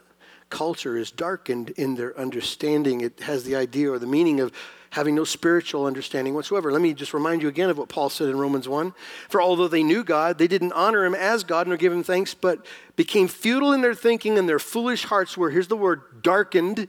culture 0.49 0.97
is 0.97 1.11
darkened 1.11 1.71
in 1.71 1.95
their 1.95 2.17
understanding. 2.17 3.01
It 3.01 3.19
has 3.21 3.43
the 3.43 3.55
idea 3.55 3.91
or 3.91 3.99
the 3.99 4.07
meaning 4.07 4.39
of 4.39 4.51
having 4.91 5.15
no 5.15 5.23
spiritual 5.23 5.85
understanding 5.85 6.33
whatsoever. 6.33 6.71
Let 6.71 6.81
me 6.81 6.93
just 6.93 7.13
remind 7.13 7.41
you 7.41 7.47
again 7.47 7.69
of 7.69 7.77
what 7.77 7.89
Paul 7.89 8.09
said 8.09 8.29
in 8.29 8.37
Romans 8.37 8.67
1. 8.69 8.93
For 9.29 9.41
although 9.41 9.67
they 9.67 9.83
knew 9.83 10.03
God, 10.03 10.37
they 10.37 10.47
didn't 10.47 10.71
honor 10.73 11.05
him 11.05 11.13
as 11.13 11.43
God 11.43 11.67
nor 11.67 11.77
give 11.77 11.91
him 11.91 12.03
thanks, 12.03 12.33
but 12.33 12.65
became 12.95 13.27
futile 13.27 13.73
in 13.73 13.81
their 13.81 13.93
thinking, 13.93 14.37
and 14.37 14.47
their 14.47 14.59
foolish 14.59 15.03
hearts 15.03 15.37
were, 15.37 15.49
here's 15.49 15.67
the 15.67 15.77
word, 15.77 16.23
darkened. 16.23 16.87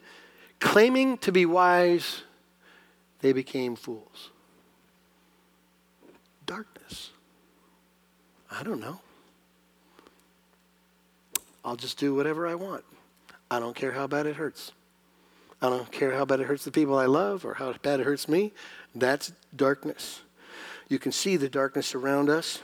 Claiming 0.60 1.18
to 1.18 1.32
be 1.32 1.46
wise, 1.46 2.22
they 3.20 3.32
became 3.32 3.76
fools. 3.76 4.30
Darkness. 6.46 7.10
I 8.50 8.62
don't 8.62 8.80
know. 8.80 9.00
I'll 11.64 11.76
just 11.76 11.98
do 11.98 12.14
whatever 12.14 12.46
I 12.46 12.54
want. 12.54 12.84
I 13.50 13.60
don't 13.60 13.74
care 13.74 13.92
how 13.92 14.06
bad 14.06 14.26
it 14.26 14.36
hurts. 14.36 14.72
I 15.60 15.68
don't 15.70 15.90
care 15.90 16.12
how 16.12 16.24
bad 16.24 16.40
it 16.40 16.46
hurts 16.46 16.64
the 16.64 16.70
people 16.70 16.96
I 16.96 17.06
love 17.06 17.44
or 17.44 17.54
how 17.54 17.72
bad 17.82 18.00
it 18.00 18.04
hurts 18.04 18.28
me. 18.28 18.52
That's 18.94 19.32
darkness. 19.56 20.20
You 20.88 20.98
can 20.98 21.12
see 21.12 21.36
the 21.36 21.48
darkness 21.48 21.94
around 21.94 22.30
us. 22.30 22.60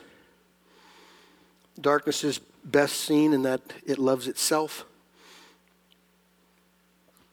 Darkness 1.81 2.23
is 2.23 2.39
best 2.65 2.97
seen 3.01 3.33
in 3.33 3.43
that 3.43 3.61
it 3.85 3.99
loves 3.99 4.29
itself. 4.29 4.85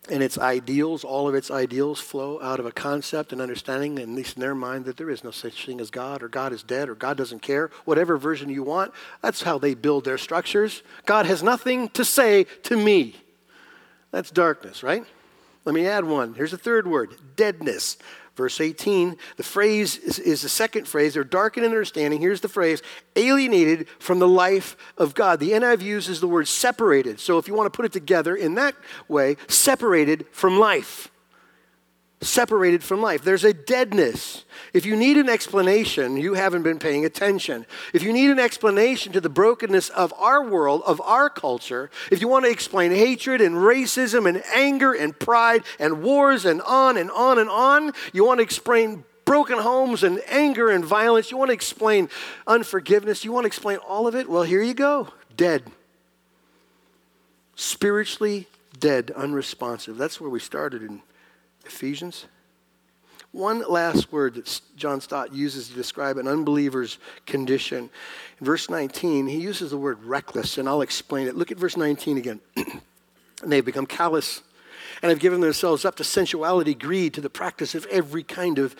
And 0.10 0.24
its 0.24 0.38
ideals, 0.38 1.04
all 1.04 1.30
of 1.30 1.36
its 1.36 1.52
ideals, 1.52 2.02
flow 2.02 2.42
out 2.42 2.60
of 2.60 2.66
a 2.66 2.72
concept 2.72 3.32
and 3.32 3.40
understanding, 3.40 4.00
at 4.00 4.10
least 4.10 4.36
in 4.36 4.42
their 4.42 4.56
mind, 4.56 4.86
that 4.86 4.98
there 4.98 5.12
is 5.12 5.24
no 5.24 5.30
such 5.30 5.66
thing 5.66 5.80
as 5.80 5.92
God, 5.92 6.24
or 6.24 6.28
God 6.28 6.52
is 6.52 6.64
dead, 6.64 6.90
or 6.90 6.96
God 6.96 7.18
doesn't 7.18 7.42
care. 7.42 7.70
Whatever 7.86 8.18
version 8.18 8.50
you 8.50 8.64
want, 8.64 8.92
that's 9.22 9.44
how 9.44 9.60
they 9.60 9.76
build 9.76 10.04
their 10.04 10.18
structures. 10.18 10.82
God 11.06 11.28
has 11.28 11.44
nothing 11.44 11.88
to 11.90 12.04
say 12.04 12.46
to 12.64 12.76
me. 12.76 13.16
That's 14.12 14.32
darkness, 14.32 14.84
right? 14.84 15.06
Let 15.66 15.76
me 15.76 15.88
add 15.88 16.06
one. 16.06 16.34
Here's 16.34 16.54
a 16.54 16.58
third 16.58 16.88
word 16.88 17.16
deadness. 17.36 17.98
Verse 18.36 18.62
18, 18.62 19.18
the 19.36 19.44
phrase 19.44 19.98
is, 19.98 20.18
is, 20.18 20.42
the 20.42 20.50
second 20.50 20.88
phrase. 20.88 21.14
They're 21.14 21.24
darkened 21.26 21.66
in 21.66 21.72
understanding. 21.72 22.22
Here's 22.22 22.40
the 22.40 22.48
phrase 22.48 22.82
alienated 23.18 23.88
from 24.00 24.20
the 24.20 24.28
life 24.28 24.78
of 24.98 25.14
God. 25.14 25.40
The 25.42 25.52
NIV 25.52 25.82
uses 25.82 26.22
the 26.22 26.30
word 26.30 26.48
separated. 26.48 27.20
So 27.20 27.38
if 27.38 27.50
you 27.50 27.54
want 27.54 27.72
to 27.72 27.76
put 27.76 27.86
it 27.86 27.92
together 27.92 28.34
in 28.34 28.56
that 28.56 28.74
way, 29.10 29.36
separated 29.48 30.26
from 30.32 30.58
life. 30.60 31.11
Separated 32.22 32.84
from 32.84 33.02
life. 33.02 33.24
There's 33.24 33.44
a 33.44 33.54
deadness. 33.54 34.46
If 34.74 34.86
you 34.86 34.96
need 34.96 35.18
an 35.18 35.28
explanation, 35.28 36.18
you 36.18 36.36
haven't 36.36 36.62
been 36.62 36.80
paying 36.80 37.04
attention. 37.04 37.66
If 37.94 38.04
you 38.04 38.14
need 38.14 38.30
an 38.30 38.40
explanation 38.40 39.12
to 39.14 39.22
the 39.22 39.30
brokenness 39.30 39.90
of 39.90 40.14
our 40.14 40.48
world, 40.48 40.84
of 40.86 41.02
our 41.02 41.30
culture, 41.30 41.90
if 42.12 42.22
you 42.22 42.28
want 42.28 42.46
to 42.46 42.52
explain 42.52 42.92
hatred 42.92 43.42
and 43.42 43.56
racism 43.56 44.30
and 44.30 44.44
anger 44.54 44.94
and 44.94 45.18
pride 45.18 45.64
and 45.80 46.04
wars 46.04 46.46
and 46.46 46.62
on 46.62 46.96
and 46.96 47.10
on 47.12 47.40
and 47.40 47.50
on, 47.50 47.92
you 48.14 48.24
want 48.24 48.38
to 48.38 48.44
explain 48.44 49.04
broken 49.26 49.58
homes 49.58 50.04
and 50.04 50.22
anger 50.28 50.70
and 50.70 50.86
violence, 50.86 51.32
you 51.32 51.38
want 51.38 51.50
to 51.50 51.54
explain 51.54 52.08
unforgiveness, 52.46 53.26
you 53.26 53.32
want 53.32 53.46
to 53.46 53.48
explain 53.48 53.78
all 53.78 54.08
of 54.08 54.16
it, 54.16 54.30
well, 54.30 54.44
here 54.44 54.62
you 54.62 54.74
go 54.74 55.08
dead. 55.36 55.64
Spiritually 57.56 58.48
dead, 58.80 59.12
unresponsive. 59.12 59.98
That's 59.98 60.20
where 60.20 60.30
we 60.30 60.40
started 60.40 60.84
in 60.84 61.02
Ephesians. 61.66 62.26
One 63.32 63.64
last 63.70 64.12
word 64.12 64.36
that 64.36 64.62
John 64.76 65.00
Stott 65.00 65.34
uses 65.34 65.70
to 65.70 65.74
describe 65.74 66.18
an 66.18 66.28
unbeliever's 66.28 66.98
condition. 67.26 67.90
In 68.40 68.46
verse 68.46 68.70
19, 68.70 69.28
he 69.28 69.38
uses 69.38 69.72
the 69.72 69.78
word 69.78 70.04
reckless, 70.04 70.58
and 70.58 70.68
I'll 70.68 70.82
explain 70.82 71.28
it. 71.28 71.36
Look 71.36 71.52
at 71.52 71.58
verse 71.58 71.78
19 71.78 72.18
again. 72.18 72.42
and 72.56 73.52
they've 73.52 73.66
become 73.66 73.86
callous 73.86 74.42
and 75.02 75.10
have 75.10 75.20
given 75.20 75.42
themselves 75.42 75.86
up 75.86 75.96
to 75.96 76.04
sensuality, 76.04 76.74
greed, 76.74 77.14
to 77.14 77.22
the 77.22 77.30
practice 77.30 77.74
of 77.74 77.86
every 77.88 78.24
kind 78.24 78.60
of 78.60 78.76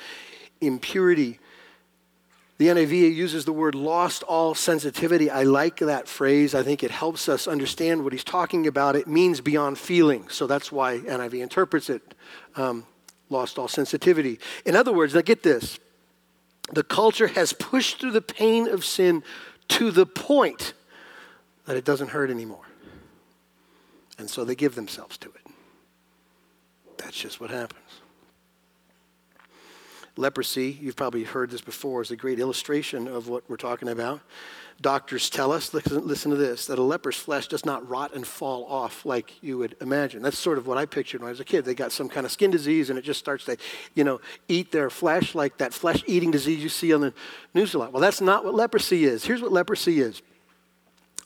impurity. 0.60 1.40
The 2.62 2.68
NIV 2.68 3.16
uses 3.16 3.46
the 3.46 3.52
word 3.52 3.74
lost 3.74 4.22
all 4.22 4.54
sensitivity. 4.54 5.32
I 5.32 5.42
like 5.42 5.78
that 5.78 6.08
phrase. 6.08 6.54
I 6.54 6.62
think 6.62 6.84
it 6.84 6.92
helps 6.92 7.28
us 7.28 7.48
understand 7.48 8.04
what 8.04 8.14
he's 8.14 8.24
talking 8.24 8.68
about. 8.68 8.96
It 8.96 9.08
means 9.08 9.42
beyond 9.42 9.80
feeling. 9.80 10.30
So 10.30 10.46
that's 10.46 10.72
why 10.72 11.00
NIV 11.00 11.42
interprets 11.42 11.90
it 11.90 12.14
um, 12.56 12.86
lost 13.32 13.58
all 13.58 13.68
sensitivity. 13.68 14.38
In 14.64 14.76
other 14.76 14.94
words, 14.94 15.16
now 15.16 15.22
get 15.22 15.42
this 15.42 15.80
the 16.72 16.84
culture 16.84 17.30
has 17.30 17.52
pushed 17.52 18.00
through 18.00 18.12
the 18.12 18.22
pain 18.22 18.68
of 18.68 18.86
sin 18.86 19.24
to 19.70 19.90
the 19.90 20.06
point 20.06 20.74
that 21.66 21.76
it 21.76 21.84
doesn't 21.84 22.10
hurt 22.10 22.30
anymore. 22.30 22.68
And 24.20 24.30
so 24.30 24.46
they 24.46 24.54
give 24.54 24.76
themselves 24.76 25.18
to 25.18 25.30
it. 25.30 25.52
That's 27.00 27.18
just 27.18 27.42
what 27.42 27.50
happens. 27.50 28.01
Leprosy, 30.18 30.78
you've 30.82 30.96
probably 30.96 31.24
heard 31.24 31.50
this 31.50 31.62
before, 31.62 32.02
is 32.02 32.12
a 32.12 32.16
great 32.16 32.40
illustration 32.40 33.08
of 33.08 33.28
what 33.28 33.50
we're 33.50 33.58
talking 33.58 33.88
about. 33.88 34.22
Doctors 34.82 35.30
tell 35.30 35.52
us, 35.52 35.74
listen, 35.74 36.08
listen, 36.08 36.32
to 36.32 36.38
this, 36.38 36.66
that 36.66 36.80
a 36.80 36.82
leper's 36.82 37.16
flesh 37.16 37.48
does 37.48 37.66
not 37.66 37.88
rot 37.88 38.16
and 38.16 38.26
fall 38.26 38.66
off 38.66 39.06
like 39.06 39.42
you 39.44 39.58
would 39.60 39.76
imagine. 39.80 40.24
That's 40.24 40.40
sort 40.40 40.58
of 40.58 40.66
what 40.66 40.78
I 40.78 40.86
pictured 40.86 41.22
when 41.22 41.28
I 41.28 41.32
was 41.32 41.40
a 41.40 41.46
kid. 41.46 41.66
They 41.66 41.76
got 41.76 41.92
some 41.92 42.10
kind 42.10 42.26
of 42.26 42.32
skin 42.32 42.50
disease 42.50 42.90
and 42.90 42.98
it 42.98 43.04
just 43.04 43.20
starts 43.20 43.46
to, 43.46 43.58
you 43.94 44.04
know, 44.04 44.20
eat 44.48 44.72
their 44.72 44.90
flesh 44.90 45.36
like 45.36 45.60
that 45.60 45.74
flesh 45.74 46.04
eating 46.08 46.32
disease 46.32 46.64
you 46.64 46.70
see 46.70 46.94
on 46.94 47.02
the 47.02 47.14
news 47.54 47.76
a 47.76 47.78
lot. 47.78 47.94
Well, 47.94 48.02
that's 48.02 48.22
not 48.22 48.44
what 48.44 48.56
leprosy 48.56 49.06
is. 49.06 49.24
Here's 49.24 49.42
what 49.42 49.52
leprosy 49.52 50.02
is 50.02 50.22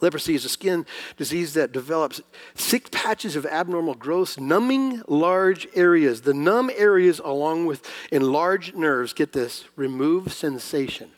Leprosy 0.02 0.36
is 0.36 0.46
a 0.46 0.50
skin 0.50 0.86
disease 1.18 1.54
that 1.54 1.72
develops 1.72 2.22
thick 2.54 2.92
patches 2.92 3.36
of 3.36 3.46
abnormal 3.46 3.96
growth, 3.96 4.40
numbing 4.40 5.02
large 5.08 5.68
areas. 5.74 6.22
The 6.22 6.34
numb 6.34 6.70
areas, 6.76 7.20
along 7.24 7.66
with 7.66 7.90
enlarged 8.12 8.76
nerves, 8.76 9.14
get 9.14 9.32
this, 9.32 9.66
remove 9.76 10.34
sensation, 10.34 11.12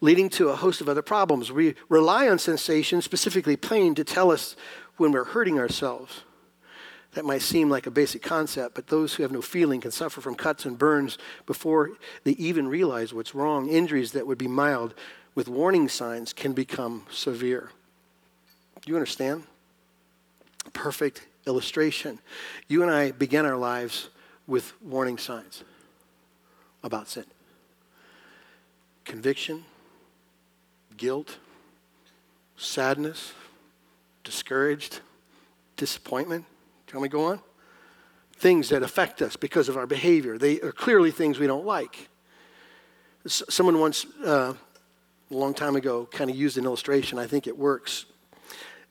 leading 0.00 0.28
to 0.30 0.48
a 0.48 0.56
host 0.56 0.80
of 0.80 0.88
other 0.88 1.02
problems. 1.02 1.52
We 1.52 1.74
rely 1.88 2.28
on 2.28 2.38
sensation, 2.38 3.00
specifically 3.00 3.56
pain, 3.56 3.94
to 3.94 4.04
tell 4.04 4.30
us 4.30 4.56
when 4.96 5.12
we're 5.12 5.24
hurting 5.24 5.58
ourselves. 5.58 6.22
That 7.12 7.26
might 7.26 7.42
seem 7.42 7.68
like 7.68 7.86
a 7.86 7.90
basic 7.90 8.22
concept, 8.22 8.74
but 8.74 8.86
those 8.86 9.14
who 9.14 9.22
have 9.22 9.32
no 9.32 9.42
feeling 9.42 9.82
can 9.82 9.90
suffer 9.90 10.22
from 10.22 10.34
cuts 10.34 10.64
and 10.64 10.78
burns 10.78 11.18
before 11.44 11.90
they 12.24 12.32
even 12.32 12.68
realize 12.68 13.12
what's 13.12 13.34
wrong. 13.34 13.68
Injuries 13.68 14.12
that 14.12 14.26
would 14.26 14.38
be 14.38 14.48
mild 14.48 14.94
with 15.34 15.48
warning 15.48 15.88
signs 15.88 16.32
can 16.32 16.52
become 16.52 17.06
severe. 17.10 17.70
You 18.86 18.96
understand? 18.96 19.44
Perfect 20.72 21.26
illustration. 21.46 22.18
You 22.68 22.82
and 22.82 22.90
I 22.90 23.12
began 23.12 23.46
our 23.46 23.56
lives 23.56 24.08
with 24.46 24.72
warning 24.82 25.18
signs 25.18 25.64
about 26.82 27.08
sin 27.08 27.24
conviction, 29.04 29.64
guilt, 30.96 31.38
sadness, 32.56 33.32
discouraged, 34.22 35.00
disappointment. 35.76 36.44
Do 36.86 36.92
you 36.92 37.00
want 37.00 37.02
me 37.02 37.08
to 37.08 37.12
go 37.12 37.24
on? 37.24 37.40
Things 38.36 38.68
that 38.68 38.82
affect 38.82 39.22
us 39.22 39.36
because 39.36 39.68
of 39.68 39.76
our 39.76 39.86
behavior. 39.86 40.38
They 40.38 40.60
are 40.60 40.72
clearly 40.72 41.10
things 41.10 41.38
we 41.38 41.46
don't 41.46 41.66
like. 41.66 42.08
Someone 43.26 43.78
once 43.80 44.06
uh, 44.24 44.54
a 45.32 45.36
long 45.36 45.54
time 45.54 45.76
ago 45.76 46.08
kind 46.10 46.30
of 46.30 46.36
used 46.36 46.58
an 46.58 46.64
illustration. 46.64 47.18
I 47.18 47.26
think 47.26 47.46
it 47.46 47.56
works. 47.56 48.04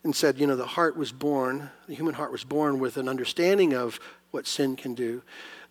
And 0.04 0.15
said, 0.15 0.39
you 0.39 0.47
know, 0.47 0.56
the 0.56 0.65
heart 0.65 0.97
was 0.97 1.12
born, 1.12 1.69
the 1.88 1.93
human 1.93 2.15
heart 2.15 2.32
was 2.32 2.43
born 2.43 2.80
with 2.80 2.97
an 2.97 3.08
understanding 3.08 3.75
of 3.75 3.99
what 4.32 4.47
sin 4.47 4.75
can 4.75 4.95
do. 4.95 5.21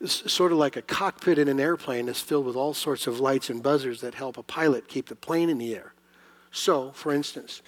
It's 0.00 0.32
sort 0.32 0.52
of 0.52 0.58
like 0.58 0.76
a 0.76 0.82
cockpit 0.82 1.36
in 1.36 1.48
an 1.48 1.58
airplane 1.58 2.08
is 2.08 2.20
filled 2.20 2.46
with 2.46 2.54
all 2.54 2.72
sorts 2.72 3.08
of 3.08 3.18
lights 3.18 3.50
and 3.50 3.60
buzzers 3.60 4.00
that 4.02 4.14
help 4.14 4.38
a 4.38 4.44
pilot 4.44 4.86
keep 4.86 5.08
the 5.08 5.16
plane 5.16 5.50
in 5.50 5.58
the 5.58 5.74
air. 5.74 5.94
So, 6.52 6.92
for 6.92 7.12
instance, 7.12 7.60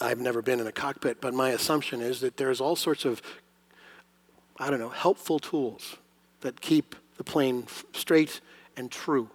I've 0.00 0.18
never 0.18 0.40
been 0.40 0.60
in 0.60 0.66
a 0.66 0.72
cockpit, 0.72 1.20
but 1.20 1.34
my 1.34 1.50
assumption 1.50 2.00
is 2.00 2.20
that 2.20 2.38
there's 2.38 2.60
all 2.60 2.76
sorts 2.76 3.04
of, 3.04 3.20
I 4.58 4.70
don't 4.70 4.78
know, 4.78 4.88
helpful 4.88 5.38
tools 5.38 5.96
that 6.40 6.60
keep 6.60 6.94
the 7.18 7.24
plane 7.24 7.66
straight 7.92 8.40
and 8.76 8.90
true. 8.90 9.28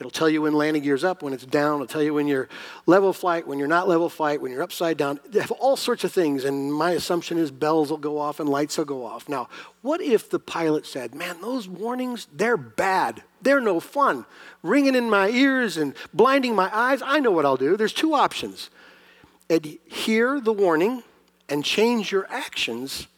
It'll 0.00 0.10
tell 0.10 0.30
you 0.30 0.42
when 0.42 0.54
landing 0.54 0.82
gear's 0.82 1.04
up, 1.04 1.22
when 1.22 1.34
it's 1.34 1.44
down. 1.44 1.74
It'll 1.74 1.86
tell 1.86 2.02
you 2.02 2.14
when 2.14 2.26
you're 2.26 2.48
level 2.86 3.12
flight, 3.12 3.46
when 3.46 3.58
you're 3.58 3.68
not 3.68 3.86
level 3.86 4.08
flight, 4.08 4.40
when 4.40 4.50
you're 4.50 4.62
upside 4.62 4.96
down. 4.96 5.20
They 5.28 5.40
have 5.40 5.50
all 5.50 5.76
sorts 5.76 6.04
of 6.04 6.10
things. 6.10 6.44
And 6.44 6.72
my 6.72 6.92
assumption 6.92 7.36
is 7.36 7.50
bells 7.50 7.90
will 7.90 7.98
go 7.98 8.18
off 8.18 8.40
and 8.40 8.48
lights 8.48 8.78
will 8.78 8.86
go 8.86 9.04
off. 9.04 9.28
Now, 9.28 9.50
what 9.82 10.00
if 10.00 10.30
the 10.30 10.38
pilot 10.38 10.86
said, 10.86 11.14
man, 11.14 11.42
those 11.42 11.68
warnings, 11.68 12.28
they're 12.32 12.56
bad. 12.56 13.22
They're 13.42 13.60
no 13.60 13.78
fun. 13.78 14.24
Ringing 14.62 14.94
in 14.94 15.10
my 15.10 15.28
ears 15.28 15.76
and 15.76 15.94
blinding 16.14 16.54
my 16.54 16.74
eyes. 16.74 17.02
I 17.02 17.20
know 17.20 17.30
what 17.30 17.44
I'll 17.44 17.58
do. 17.58 17.76
There's 17.76 17.92
two 17.92 18.14
options 18.14 18.70
adhere 19.50 20.40
the 20.40 20.52
warning 20.52 21.02
and 21.48 21.64
change 21.64 22.12
your 22.12 22.26
actions, 22.30 23.08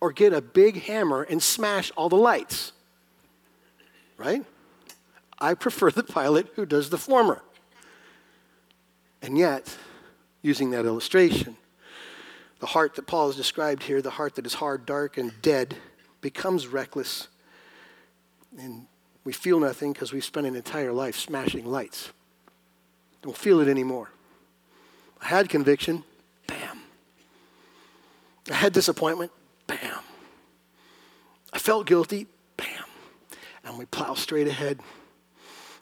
or 0.00 0.12
get 0.12 0.32
a 0.32 0.40
big 0.40 0.82
hammer 0.84 1.22
and 1.22 1.42
smash 1.42 1.90
all 1.96 2.08
the 2.08 2.16
lights. 2.16 2.72
Right? 4.16 4.44
I 5.40 5.54
prefer 5.54 5.90
the 5.90 6.02
pilot 6.02 6.48
who 6.56 6.66
does 6.66 6.90
the 6.90 6.98
former. 6.98 7.42
And 9.22 9.38
yet, 9.38 9.76
using 10.42 10.70
that 10.70 10.84
illustration, 10.84 11.56
the 12.60 12.66
heart 12.66 12.94
that 12.96 13.06
Paul 13.06 13.28
has 13.28 13.36
described 13.36 13.82
here, 13.82 14.02
the 14.02 14.10
heart 14.10 14.34
that 14.36 14.46
is 14.46 14.54
hard, 14.54 14.84
dark, 14.86 15.16
and 15.16 15.32
dead, 15.42 15.76
becomes 16.20 16.66
reckless. 16.66 17.28
And 18.58 18.86
we 19.24 19.32
feel 19.32 19.60
nothing 19.60 19.92
because 19.92 20.12
we've 20.12 20.24
spent 20.24 20.46
an 20.46 20.56
entire 20.56 20.92
life 20.92 21.16
smashing 21.16 21.64
lights. 21.64 22.10
Don't 23.22 23.36
feel 23.36 23.60
it 23.60 23.68
anymore. 23.68 24.10
I 25.20 25.26
had 25.26 25.48
conviction, 25.48 26.04
bam. 26.46 26.80
I 28.50 28.54
had 28.54 28.72
disappointment, 28.72 29.30
bam. 29.66 30.00
I 31.52 31.58
felt 31.58 31.86
guilty, 31.86 32.26
bam. 32.56 32.84
And 33.64 33.78
we 33.78 33.84
plow 33.84 34.14
straight 34.14 34.48
ahead. 34.48 34.80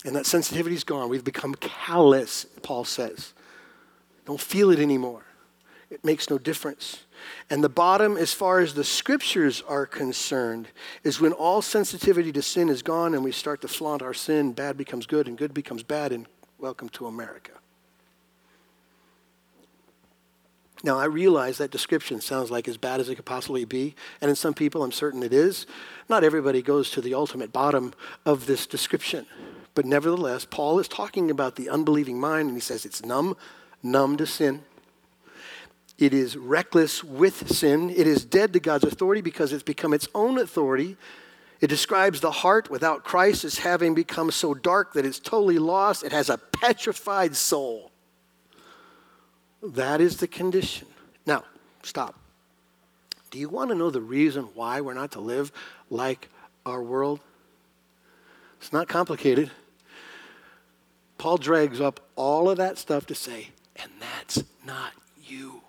And 0.08 0.16
that 0.16 0.24
sensitivity 0.24 0.74
is 0.74 0.84
gone. 0.84 1.10
We've 1.10 1.22
become 1.22 1.54
callous, 1.54 2.46
Paul 2.62 2.86
says. 2.86 3.34
Don't 4.24 4.40
feel 4.40 4.70
it 4.70 4.78
anymore. 4.78 5.20
It 5.90 6.02
makes 6.02 6.30
no 6.30 6.38
difference. 6.38 7.04
And 7.50 7.62
the 7.62 7.68
bottom, 7.68 8.16
as 8.16 8.32
far 8.32 8.60
as 8.60 8.72
the 8.72 8.84
scriptures 8.84 9.62
are 9.68 9.84
concerned, 9.84 10.68
is 11.04 11.20
when 11.20 11.34
all 11.34 11.60
sensitivity 11.60 12.32
to 12.32 12.40
sin 12.40 12.70
is 12.70 12.80
gone 12.80 13.12
and 13.12 13.22
we 13.22 13.32
start 13.32 13.60
to 13.60 13.68
flaunt 13.68 14.00
our 14.00 14.14
sin, 14.14 14.54
bad 14.54 14.78
becomes 14.78 15.04
good 15.04 15.28
and 15.28 15.36
good 15.36 15.52
becomes 15.52 15.82
bad, 15.82 16.10
and 16.10 16.26
welcome 16.56 16.88
to 16.88 17.06
America. 17.06 17.52
Now, 20.82 20.98
I 20.98 21.04
realize 21.04 21.58
that 21.58 21.70
description 21.70 22.22
sounds 22.22 22.50
like 22.50 22.66
as 22.66 22.78
bad 22.78 23.00
as 23.00 23.10
it 23.10 23.16
could 23.16 23.26
possibly 23.26 23.66
be, 23.66 23.94
and 24.22 24.30
in 24.30 24.36
some 24.36 24.54
people, 24.54 24.82
I'm 24.82 24.90
certain 24.90 25.22
it 25.22 25.34
is. 25.34 25.66
Not 26.08 26.24
everybody 26.24 26.62
goes 26.62 26.90
to 26.92 27.02
the 27.02 27.12
ultimate 27.12 27.52
bottom 27.52 27.92
of 28.24 28.46
this 28.46 28.66
description. 28.66 29.26
But 29.78 29.86
nevertheless, 29.86 30.44
Paul 30.44 30.80
is 30.80 30.88
talking 30.88 31.30
about 31.30 31.54
the 31.54 31.68
unbelieving 31.68 32.18
mind, 32.18 32.48
and 32.48 32.56
he 32.56 32.60
says 32.60 32.84
it's 32.84 33.04
numb, 33.04 33.36
numb 33.80 34.16
to 34.16 34.26
sin. 34.26 34.64
It 35.98 36.12
is 36.12 36.36
reckless 36.36 37.04
with 37.04 37.48
sin. 37.48 37.88
It 37.88 38.08
is 38.08 38.24
dead 38.24 38.52
to 38.54 38.58
God's 38.58 38.82
authority 38.82 39.20
because 39.20 39.52
it's 39.52 39.62
become 39.62 39.94
its 39.94 40.08
own 40.16 40.36
authority. 40.36 40.96
It 41.60 41.68
describes 41.68 42.20
the 42.20 42.32
heart 42.32 42.68
without 42.68 43.04
Christ 43.04 43.44
as 43.44 43.58
having 43.58 43.94
become 43.94 44.32
so 44.32 44.52
dark 44.52 44.94
that 44.94 45.06
it's 45.06 45.20
totally 45.20 45.60
lost. 45.60 46.02
It 46.02 46.10
has 46.10 46.28
a 46.28 46.38
petrified 46.38 47.36
soul. 47.36 47.92
That 49.62 50.00
is 50.00 50.16
the 50.16 50.26
condition. 50.26 50.88
Now, 51.24 51.44
stop. 51.84 52.16
Do 53.30 53.38
you 53.38 53.48
want 53.48 53.70
to 53.70 53.76
know 53.76 53.90
the 53.90 54.00
reason 54.00 54.48
why 54.54 54.80
we're 54.80 54.94
not 54.94 55.12
to 55.12 55.20
live 55.20 55.52
like 55.88 56.28
our 56.66 56.82
world? 56.82 57.20
It's 58.60 58.72
not 58.72 58.88
complicated. 58.88 59.52
Paul 61.18 61.36
drags 61.36 61.80
up 61.80 62.00
all 62.16 62.48
of 62.48 62.56
that 62.58 62.78
stuff 62.78 63.06
to 63.06 63.14
say, 63.14 63.48
and 63.76 63.90
that's 64.00 64.44
not 64.64 64.92
you. 65.22 65.62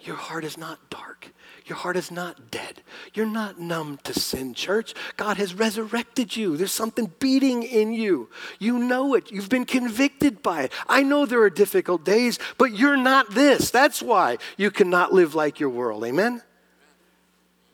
Your 0.00 0.16
heart 0.16 0.44
is 0.44 0.56
not 0.56 0.90
dark. 0.90 1.32
Your 1.64 1.76
heart 1.76 1.96
is 1.96 2.12
not 2.12 2.52
dead. 2.52 2.82
You're 3.12 3.26
not 3.26 3.58
numb 3.58 3.98
to 4.04 4.14
sin, 4.14 4.54
church. 4.54 4.94
God 5.16 5.36
has 5.38 5.52
resurrected 5.52 6.36
you. 6.36 6.56
There's 6.56 6.70
something 6.70 7.12
beating 7.18 7.64
in 7.64 7.92
you. 7.92 8.28
You 8.60 8.78
know 8.78 9.14
it. 9.14 9.32
You've 9.32 9.48
been 9.48 9.64
convicted 9.64 10.42
by 10.42 10.62
it. 10.62 10.72
I 10.88 11.02
know 11.02 11.26
there 11.26 11.42
are 11.42 11.50
difficult 11.50 12.04
days, 12.04 12.38
but 12.56 12.72
you're 12.76 12.96
not 12.96 13.34
this. 13.34 13.70
That's 13.72 14.00
why 14.00 14.38
you 14.56 14.70
cannot 14.70 15.12
live 15.12 15.34
like 15.34 15.58
your 15.58 15.70
world. 15.70 16.04
Amen? 16.04 16.40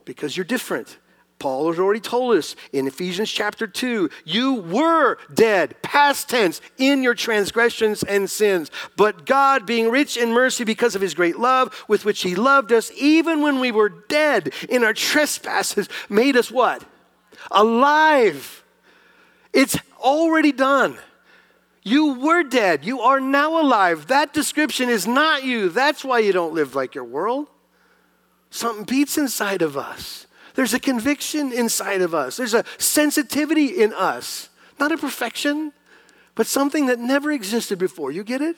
Because 0.07 0.39
you're 0.39 0.45
different. 0.45 0.97
Paul 1.43 1.67
has 1.71 1.81
already 1.81 1.99
told 1.99 2.37
us 2.37 2.55
in 2.73 2.87
Ephesians 2.87 3.29
chapter 3.29 3.67
2 3.67 4.09
you 4.25 4.55
were 4.55 5.19
dead, 5.35 5.75
past 5.83 6.29
tense, 6.29 6.61
in 6.79 7.03
your 7.03 7.15
transgressions 7.15 8.05
and 8.05 8.31
sins. 8.31 8.71
But 8.97 9.27
God, 9.27 9.67
being 9.67 9.91
rich 9.91 10.17
in 10.17 10.31
mercy 10.31 10.63
because 10.63 10.95
of 10.95 11.03
his 11.03 11.15
great 11.15 11.41
love 11.41 11.85
with 11.89 12.05
which 12.05 12.23
he 12.23 12.37
loved 12.37 12.71
us, 12.71 12.93
even 12.97 13.43
when 13.43 13.59
we 13.59 13.73
were 13.73 13.89
dead 13.89 14.55
in 14.69 14.85
our 14.85 14.93
trespasses, 14.93 15.89
made 16.09 16.37
us 16.37 16.49
what? 16.49 16.85
Alive. 17.51 18.63
It's 19.53 19.77
already 19.99 20.53
done. 20.53 20.97
You 21.83 22.21
were 22.21 22.45
dead. 22.45 22.85
You 22.85 23.01
are 23.01 23.19
now 23.19 23.61
alive. 23.61 24.07
That 24.07 24.33
description 24.33 24.89
is 24.89 25.09
not 25.09 25.43
you. 25.43 25.71
That's 25.71 26.05
why 26.05 26.21
you 26.21 26.33
don't 26.33 26.55
live 26.55 26.77
like 26.77 26.95
your 26.95 27.03
world. 27.03 27.49
Something 28.51 28.85
beats 28.85 29.19
inside 29.19 29.63
of 29.63 29.77
us. 29.77 30.29
There's 30.55 30.75
a 30.75 30.81
conviction 30.81 31.53
inside 31.53 32.03
of 32.03 32.15
us, 32.15 32.37
there's 32.37 32.55
a 32.55 32.65
sensitivity 32.79 33.83
in 33.83 33.93
us, 33.93 34.49
not 34.79 34.93
a 34.93 34.99
perfection, 34.99 35.73
but 36.35 36.47
something 36.47 36.87
that 36.87 36.99
never 36.99 37.31
existed 37.31 37.79
before. 37.79 38.11
You 38.11 38.25
get 38.25 38.41
it? 38.41 38.57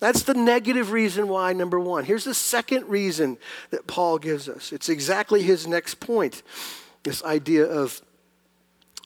That's 0.00 0.22
the 0.24 0.34
negative 0.34 0.92
reason 0.92 1.28
why, 1.28 1.52
number 1.52 1.80
one. 1.80 2.04
Here's 2.04 2.24
the 2.24 2.34
second 2.34 2.88
reason 2.88 3.38
that 3.70 3.86
Paul 3.86 4.18
gives 4.18 4.48
us. 4.48 4.72
It's 4.72 4.88
exactly 4.88 5.42
his 5.42 5.66
next 5.66 6.00
point 6.00 6.42
this 7.04 7.22
idea 7.22 7.64
of, 7.64 8.02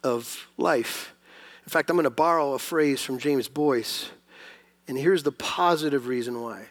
of 0.03 0.49
life. 0.57 1.15
In 1.67 1.71
fact, 1.71 1.91
I'm 1.91 1.97
going 1.97 2.05
to 2.05 2.11
borrow 2.11 2.55
a 2.55 2.59
phrase 2.59 3.03
from 3.03 3.19
James 3.19 3.49
Boice, 3.49 4.09
and 4.87 4.97
here's 4.97 5.23
the 5.23 5.33
positive 5.33 6.07
reason 6.07 6.41
why. 6.41 6.67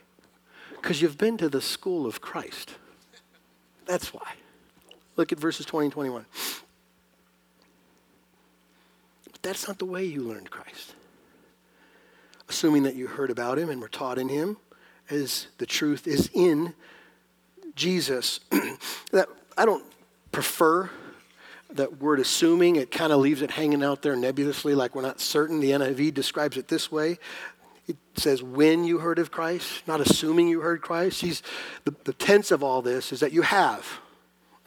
Because 0.72 1.02
you've 1.02 1.18
been 1.18 1.38
to 1.38 1.50
the 1.50 1.62
school 1.62 2.06
of 2.06 2.22
Christ. 2.22 2.72
That's 3.86 4.14
why. 4.14 4.34
Look 5.18 5.32
at 5.32 5.40
verses 5.40 5.66
20 5.66 5.88
and 5.88 5.94
21. 5.94 6.26
But 9.32 9.42
that's 9.42 9.68
not 9.68 9.80
the 9.80 9.86
way 9.86 10.06
you 10.06 10.22
learned 10.22 10.50
Christ. 10.50 10.94
Assuming 12.48 12.84
that 12.84 12.96
you 12.96 13.08
heard 13.08 13.30
about 13.30 13.60
him 13.60 13.70
and 13.70 13.82
were 13.82 13.90
taught 13.90 14.18
in 14.18 14.30
him, 14.30 14.58
as 15.10 15.48
the 15.58 15.66
truth 15.66 16.08
is 16.08 16.30
in 16.34 16.74
Jesus. 17.76 18.40
that 19.12 19.28
I 19.58 19.66
don't 19.66 19.84
prefer 20.32 20.90
that 21.72 22.02
word 22.02 22.20
assuming. 22.20 22.76
It 22.76 22.92
kind 22.92 23.12
of 23.12 23.20
leaves 23.20 23.42
it 23.42 23.52
hanging 23.52 23.84
out 23.84 24.02
there 24.02 24.16
nebulously, 24.16 24.76
like 24.76 24.96
we're 24.96 25.02
not 25.02 25.20
certain. 25.20 25.60
The 25.60 25.72
NIV 25.72 26.14
describes 26.14 26.58
it 26.58 26.68
this 26.68 26.92
way. 26.92 27.18
It 27.88 27.98
says, 28.16 28.44
when 28.44 28.84
you 28.84 29.00
heard 29.00 29.20
of 29.20 29.32
Christ, 29.32 29.88
not 29.88 30.02
assuming 30.02 30.50
you 30.50 30.60
heard 30.62 30.82
Christ. 30.82 31.22
He's, 31.22 31.42
the, 31.86 31.96
the 32.04 32.14
tense 32.14 32.52
of 32.52 32.62
all 32.62 32.82
this 32.82 33.14
is 33.14 33.22
that 33.22 33.32
you 33.32 33.44
have 33.44 33.86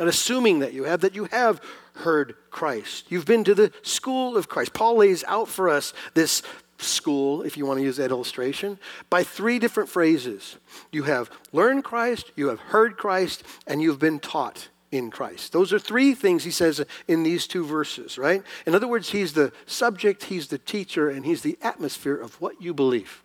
not 0.00 0.08
assuming 0.08 0.60
that 0.60 0.72
you 0.72 0.84
have, 0.84 1.02
that 1.02 1.14
you 1.14 1.26
have 1.26 1.60
heard 1.96 2.34
Christ. 2.50 3.04
You've 3.10 3.26
been 3.26 3.44
to 3.44 3.54
the 3.54 3.70
school 3.82 4.34
of 4.34 4.48
Christ. 4.48 4.72
Paul 4.72 4.96
lays 4.96 5.22
out 5.24 5.46
for 5.46 5.68
us 5.68 5.92
this 6.14 6.42
school, 6.78 7.42
if 7.42 7.58
you 7.58 7.66
want 7.66 7.78
to 7.78 7.84
use 7.84 7.98
that 7.98 8.10
illustration, 8.10 8.78
by 9.10 9.22
three 9.22 9.58
different 9.58 9.90
phrases. 9.90 10.56
You 10.90 11.02
have 11.02 11.30
learned 11.52 11.84
Christ, 11.84 12.32
you 12.34 12.48
have 12.48 12.60
heard 12.60 12.96
Christ, 12.96 13.44
and 13.66 13.82
you've 13.82 13.98
been 13.98 14.18
taught 14.18 14.70
in 14.90 15.10
Christ. 15.10 15.52
Those 15.52 15.70
are 15.70 15.78
three 15.78 16.14
things 16.14 16.44
he 16.44 16.50
says 16.50 16.82
in 17.06 17.22
these 17.22 17.46
two 17.46 17.66
verses, 17.66 18.16
right? 18.16 18.42
In 18.64 18.74
other 18.74 18.88
words, 18.88 19.10
he's 19.10 19.34
the 19.34 19.52
subject, 19.66 20.24
he's 20.24 20.48
the 20.48 20.56
teacher, 20.56 21.10
and 21.10 21.26
he's 21.26 21.42
the 21.42 21.58
atmosphere 21.60 22.16
of 22.16 22.40
what 22.40 22.62
you 22.62 22.72
believe. 22.72 23.22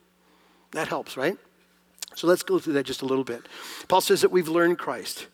That 0.72 0.90
helps, 0.90 1.16
right? 1.16 1.38
So 2.16 2.28
let's 2.28 2.44
go 2.44 2.60
through 2.60 2.74
that 2.74 2.86
just 2.86 3.02
a 3.02 3.06
little 3.06 3.24
bit. 3.24 3.48
Paul 3.88 4.02
says 4.02 4.20
that 4.22 4.32
we've 4.32 4.50
learned 4.50 4.78
Christ. 4.78 5.28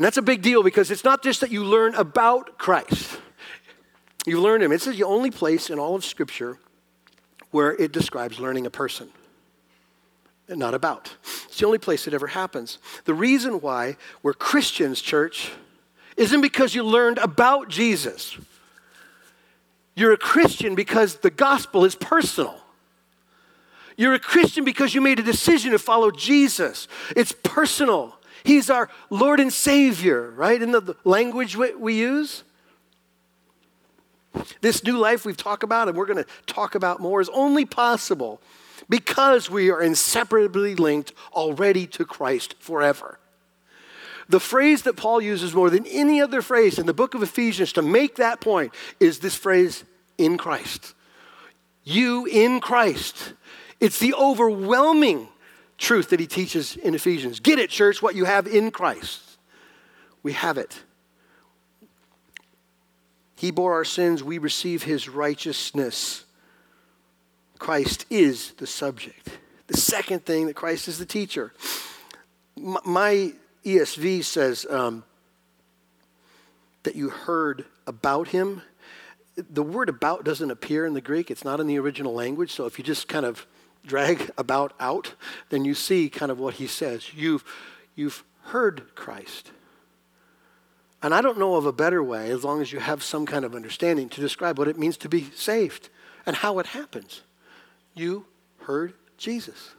And 0.00 0.04
that's 0.06 0.16
a 0.16 0.22
big 0.22 0.40
deal 0.40 0.62
because 0.62 0.90
it's 0.90 1.04
not 1.04 1.22
just 1.22 1.42
that 1.42 1.50
you 1.50 1.62
learn 1.62 1.94
about 1.94 2.56
Christ, 2.56 3.20
you 4.24 4.40
learn 4.40 4.62
him. 4.62 4.72
It's 4.72 4.86
the 4.86 5.04
only 5.04 5.30
place 5.30 5.68
in 5.68 5.78
all 5.78 5.94
of 5.94 6.06
Scripture 6.06 6.56
where 7.50 7.72
it 7.72 7.92
describes 7.92 8.40
learning 8.40 8.64
a 8.64 8.70
person 8.70 9.10
and 10.48 10.58
not 10.58 10.72
about. 10.72 11.14
It's 11.44 11.58
the 11.58 11.66
only 11.66 11.76
place 11.76 12.06
it 12.06 12.14
ever 12.14 12.28
happens. 12.28 12.78
The 13.04 13.12
reason 13.12 13.60
why 13.60 13.98
we're 14.22 14.32
Christians, 14.32 15.02
church, 15.02 15.50
isn't 16.16 16.40
because 16.40 16.74
you 16.74 16.82
learned 16.82 17.18
about 17.18 17.68
Jesus. 17.68 18.38
You're 19.94 20.14
a 20.14 20.16
Christian 20.16 20.74
because 20.74 21.16
the 21.16 21.30
gospel 21.30 21.84
is 21.84 21.94
personal. 21.94 22.58
You're 23.98 24.14
a 24.14 24.18
Christian 24.18 24.64
because 24.64 24.94
you 24.94 25.02
made 25.02 25.18
a 25.18 25.22
decision 25.22 25.72
to 25.72 25.78
follow 25.78 26.10
Jesus. 26.10 26.88
It's 27.14 27.32
personal. 27.32 28.16
He's 28.44 28.70
our 28.70 28.88
Lord 29.10 29.40
and 29.40 29.52
Savior, 29.52 30.30
right? 30.30 30.60
In 30.60 30.72
the 30.72 30.96
language 31.04 31.56
we 31.56 31.94
use. 31.94 32.44
This 34.60 34.84
new 34.84 34.96
life 34.96 35.24
we've 35.24 35.36
talked 35.36 35.62
about 35.62 35.88
and 35.88 35.96
we're 35.96 36.06
going 36.06 36.24
to 36.24 36.30
talk 36.46 36.74
about 36.74 37.00
more 37.00 37.20
is 37.20 37.28
only 37.30 37.64
possible 37.64 38.40
because 38.88 39.50
we 39.50 39.70
are 39.70 39.82
inseparably 39.82 40.74
linked 40.74 41.12
already 41.32 41.86
to 41.88 42.04
Christ 42.04 42.54
forever. 42.58 43.18
The 44.28 44.40
phrase 44.40 44.82
that 44.82 44.96
Paul 44.96 45.20
uses 45.20 45.54
more 45.54 45.70
than 45.70 45.86
any 45.86 46.20
other 46.20 46.42
phrase 46.42 46.78
in 46.78 46.86
the 46.86 46.94
book 46.94 47.14
of 47.14 47.22
Ephesians 47.22 47.72
to 47.72 47.82
make 47.82 48.16
that 48.16 48.40
point 48.40 48.72
is 49.00 49.18
this 49.18 49.34
phrase, 49.34 49.84
in 50.18 50.38
Christ. 50.38 50.94
You 51.82 52.26
in 52.26 52.60
Christ. 52.60 53.32
It's 53.80 53.98
the 53.98 54.14
overwhelming 54.14 55.28
truth 55.80 56.10
that 56.10 56.20
he 56.20 56.26
teaches 56.26 56.76
in 56.76 56.94
Ephesians. 56.94 57.40
Get 57.40 57.58
it, 57.58 57.70
church, 57.70 58.00
what 58.00 58.14
you 58.14 58.26
have 58.26 58.46
in 58.46 58.70
Christ. 58.70 59.20
We 60.22 60.34
have 60.34 60.58
it. 60.58 60.80
He 63.34 63.50
bore 63.50 63.72
our 63.72 63.86
sins, 63.86 64.22
we 64.22 64.36
receive 64.36 64.82
his 64.82 65.08
righteousness. 65.08 66.24
Christ 67.58 68.04
is 68.10 68.52
the 68.52 68.66
subject. 68.66 69.30
The 69.66 69.78
second 69.78 70.26
thing 70.26 70.46
that 70.46 70.54
Christ 70.54 70.86
is 70.88 70.98
the 70.98 71.06
teacher. 71.06 71.52
My 72.56 73.32
ESV 73.64 74.24
says 74.24 74.66
um, 74.68 75.04
that 76.82 76.94
you 76.94 77.08
heard 77.08 77.64
about 77.86 78.28
him. 78.28 78.60
The 79.36 79.62
word 79.62 79.88
about 79.88 80.24
doesn't 80.24 80.50
appear 80.50 80.84
in 80.84 80.92
the 80.92 81.00
Greek, 81.00 81.30
it's 81.30 81.44
not 81.44 81.60
in 81.60 81.66
the 81.66 81.78
original 81.78 82.12
language. 82.12 82.52
So 82.52 82.66
if 82.66 82.78
you 82.78 82.84
just 82.84 83.08
kind 83.08 83.24
of 83.24 83.46
drag 83.86 84.30
about 84.36 84.72
out, 84.78 85.14
then 85.48 85.64
you 85.64 85.74
see 85.74 86.08
kind 86.08 86.30
of 86.30 86.38
what 86.38 86.54
he 86.54 86.66
says. 86.66 87.14
You've, 87.14 87.44
you've 87.94 88.24
heard 88.44 88.94
Christ. 88.94 89.52
And 91.02 91.14
I 91.14 91.22
don't 91.22 91.38
know 91.38 91.54
of 91.54 91.66
a 91.66 91.72
better 91.72 92.02
way, 92.02 92.30
as 92.30 92.44
long 92.44 92.60
as 92.60 92.72
you 92.72 92.78
have 92.78 93.02
some 93.02 93.24
kind 93.24 93.44
of 93.44 93.54
understanding, 93.54 94.08
to 94.10 94.20
describe 94.20 94.58
what 94.58 94.68
it 94.68 94.78
means 94.78 94.96
to 94.98 95.08
be 95.08 95.30
saved 95.34 95.88
and 96.26 96.36
how 96.36 96.58
it 96.58 96.66
happens. 96.66 97.22
You 97.94 98.26
heard 98.58 98.92
Jesus. 99.16 99.70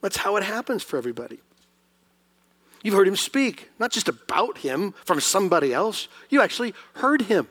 That's 0.00 0.18
how 0.18 0.36
it 0.36 0.44
happens 0.44 0.82
for 0.82 0.96
everybody. 0.96 1.40
You've 2.84 2.94
heard 2.94 3.08
him 3.08 3.16
speak, 3.16 3.70
not 3.80 3.90
just 3.90 4.08
about 4.08 4.58
him 4.58 4.94
from 5.04 5.20
somebody 5.20 5.74
else, 5.74 6.06
you 6.30 6.40
actually 6.40 6.74
heard 6.94 7.22
him. 7.22 7.48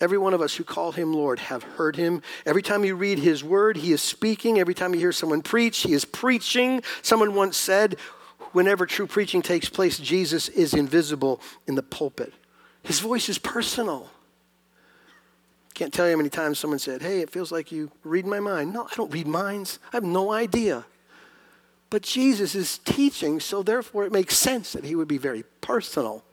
Every 0.00 0.18
one 0.18 0.34
of 0.34 0.40
us 0.40 0.54
who 0.54 0.64
call 0.64 0.92
him 0.92 1.12
Lord 1.12 1.40
have 1.40 1.62
heard 1.62 1.96
him. 1.96 2.22
Every 2.46 2.62
time 2.62 2.84
you 2.84 2.94
read 2.94 3.18
his 3.18 3.42
word, 3.42 3.76
he 3.76 3.92
is 3.92 4.00
speaking. 4.00 4.58
Every 4.58 4.74
time 4.74 4.94
you 4.94 5.00
hear 5.00 5.12
someone 5.12 5.42
preach, 5.42 5.78
he 5.78 5.92
is 5.92 6.04
preaching. 6.04 6.82
Someone 7.02 7.34
once 7.34 7.56
said, 7.56 7.96
whenever 8.52 8.86
true 8.86 9.06
preaching 9.06 9.42
takes 9.42 9.68
place, 9.68 9.98
Jesus 9.98 10.48
is 10.48 10.74
invisible 10.74 11.40
in 11.66 11.74
the 11.74 11.82
pulpit. 11.82 12.32
His 12.82 13.00
voice 13.00 13.28
is 13.28 13.38
personal. 13.38 14.10
Can't 15.74 15.92
tell 15.92 16.06
you 16.06 16.12
how 16.12 16.16
many 16.16 16.30
times 16.30 16.58
someone 16.58 16.78
said, 16.78 17.02
Hey, 17.02 17.20
it 17.20 17.30
feels 17.30 17.52
like 17.52 17.70
you 17.70 17.90
read 18.02 18.26
my 18.26 18.40
mind. 18.40 18.72
No, 18.72 18.84
I 18.84 18.94
don't 18.96 19.12
read 19.12 19.26
minds. 19.26 19.78
I 19.92 19.96
have 19.96 20.04
no 20.04 20.32
idea. 20.32 20.84
But 21.90 22.02
Jesus 22.02 22.54
is 22.54 22.78
teaching, 22.78 23.40
so 23.40 23.62
therefore 23.62 24.04
it 24.04 24.12
makes 24.12 24.36
sense 24.36 24.72
that 24.72 24.84
he 24.84 24.94
would 24.94 25.08
be 25.08 25.18
very 25.18 25.44
personal 25.60 26.24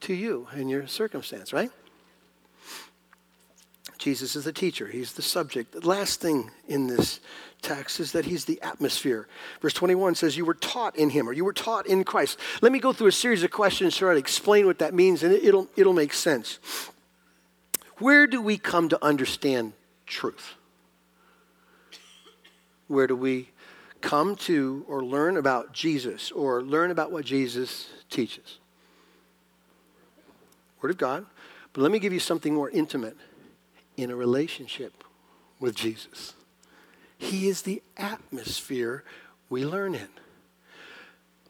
to 0.00 0.14
you 0.14 0.46
and 0.52 0.70
your 0.70 0.86
circumstance, 0.86 1.52
right? 1.52 1.70
Jesus 4.00 4.34
is 4.34 4.44
the 4.44 4.52
teacher, 4.52 4.86
he's 4.86 5.12
the 5.12 5.20
subject. 5.20 5.72
The 5.72 5.86
last 5.86 6.22
thing 6.22 6.50
in 6.66 6.86
this 6.86 7.20
text 7.60 8.00
is 8.00 8.12
that 8.12 8.24
he's 8.24 8.46
the 8.46 8.58
atmosphere. 8.62 9.28
Verse 9.60 9.74
21 9.74 10.14
says, 10.14 10.38
You 10.38 10.46
were 10.46 10.54
taught 10.54 10.96
in 10.96 11.10
him, 11.10 11.28
or 11.28 11.34
you 11.34 11.44
were 11.44 11.52
taught 11.52 11.86
in 11.86 12.02
Christ. 12.02 12.38
Let 12.62 12.72
me 12.72 12.78
go 12.78 12.94
through 12.94 13.08
a 13.08 13.12
series 13.12 13.42
of 13.42 13.50
questions 13.50 13.94
try 13.94 14.14
to 14.14 14.18
explain 14.18 14.64
what 14.64 14.78
that 14.78 14.94
means, 14.94 15.22
and 15.22 15.34
it'll, 15.34 15.68
it'll 15.76 15.92
make 15.92 16.14
sense. 16.14 16.58
Where 17.98 18.26
do 18.26 18.40
we 18.40 18.56
come 18.56 18.88
to 18.88 19.04
understand 19.04 19.74
truth? 20.06 20.54
Where 22.88 23.06
do 23.06 23.14
we 23.14 23.50
come 24.00 24.34
to 24.34 24.82
or 24.88 25.04
learn 25.04 25.36
about 25.36 25.74
Jesus 25.74 26.30
or 26.30 26.62
learn 26.62 26.90
about 26.90 27.12
what 27.12 27.26
Jesus 27.26 27.90
teaches? 28.08 28.60
Word 30.80 30.92
of 30.92 30.96
God. 30.96 31.26
But 31.74 31.82
let 31.82 31.92
me 31.92 31.98
give 31.98 32.14
you 32.14 32.18
something 32.18 32.54
more 32.54 32.70
intimate 32.70 33.18
in 34.02 34.10
a 34.10 34.16
relationship 34.16 35.04
with 35.58 35.74
Jesus. 35.74 36.34
He 37.18 37.48
is 37.48 37.62
the 37.62 37.82
atmosphere 37.96 39.04
we 39.48 39.64
learn 39.64 39.94
in, 39.94 40.08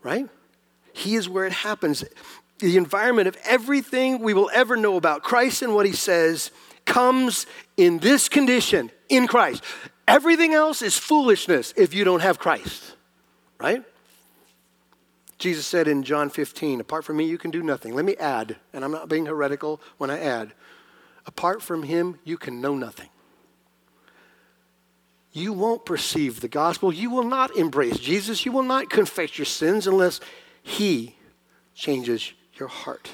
right? 0.02 0.28
He 0.92 1.14
is 1.14 1.28
where 1.28 1.46
it 1.46 1.52
happens. 1.52 2.04
The 2.58 2.76
environment 2.76 3.28
of 3.28 3.36
everything 3.44 4.20
we 4.20 4.34
will 4.34 4.50
ever 4.52 4.76
know 4.76 4.96
about 4.96 5.22
Christ 5.22 5.62
and 5.62 5.74
what 5.74 5.86
he 5.86 5.92
says 5.92 6.50
comes 6.84 7.46
in 7.76 7.98
this 7.98 8.28
condition 8.28 8.90
in 9.08 9.26
Christ. 9.26 9.62
Everything 10.08 10.54
else 10.54 10.82
is 10.82 10.98
foolishness 10.98 11.72
if 11.76 11.94
you 11.94 12.04
don't 12.04 12.20
have 12.20 12.38
Christ, 12.38 12.96
right? 13.58 13.84
Jesus 15.38 15.66
said 15.66 15.88
in 15.88 16.02
John 16.02 16.30
15, 16.30 16.80
Apart 16.80 17.04
from 17.04 17.16
me, 17.16 17.24
you 17.24 17.38
can 17.38 17.50
do 17.50 17.62
nothing. 17.62 17.94
Let 17.94 18.04
me 18.04 18.16
add, 18.16 18.56
and 18.72 18.84
I'm 18.84 18.90
not 18.90 19.08
being 19.08 19.26
heretical 19.26 19.80
when 19.98 20.10
I 20.10 20.18
add, 20.18 20.52
apart 21.26 21.62
from 21.62 21.82
him, 21.84 22.18
you 22.24 22.36
can 22.36 22.60
know 22.60 22.74
nothing. 22.74 23.08
You 25.32 25.52
won't 25.52 25.84
perceive 25.84 26.40
the 26.40 26.48
gospel. 26.48 26.92
You 26.92 27.10
will 27.10 27.24
not 27.24 27.56
embrace 27.56 27.98
Jesus. 27.98 28.44
You 28.44 28.52
will 28.52 28.64
not 28.64 28.90
confess 28.90 29.38
your 29.38 29.44
sins 29.44 29.86
unless 29.86 30.20
he 30.62 31.14
changes 31.74 32.32
your 32.54 32.68
heart. 32.68 33.10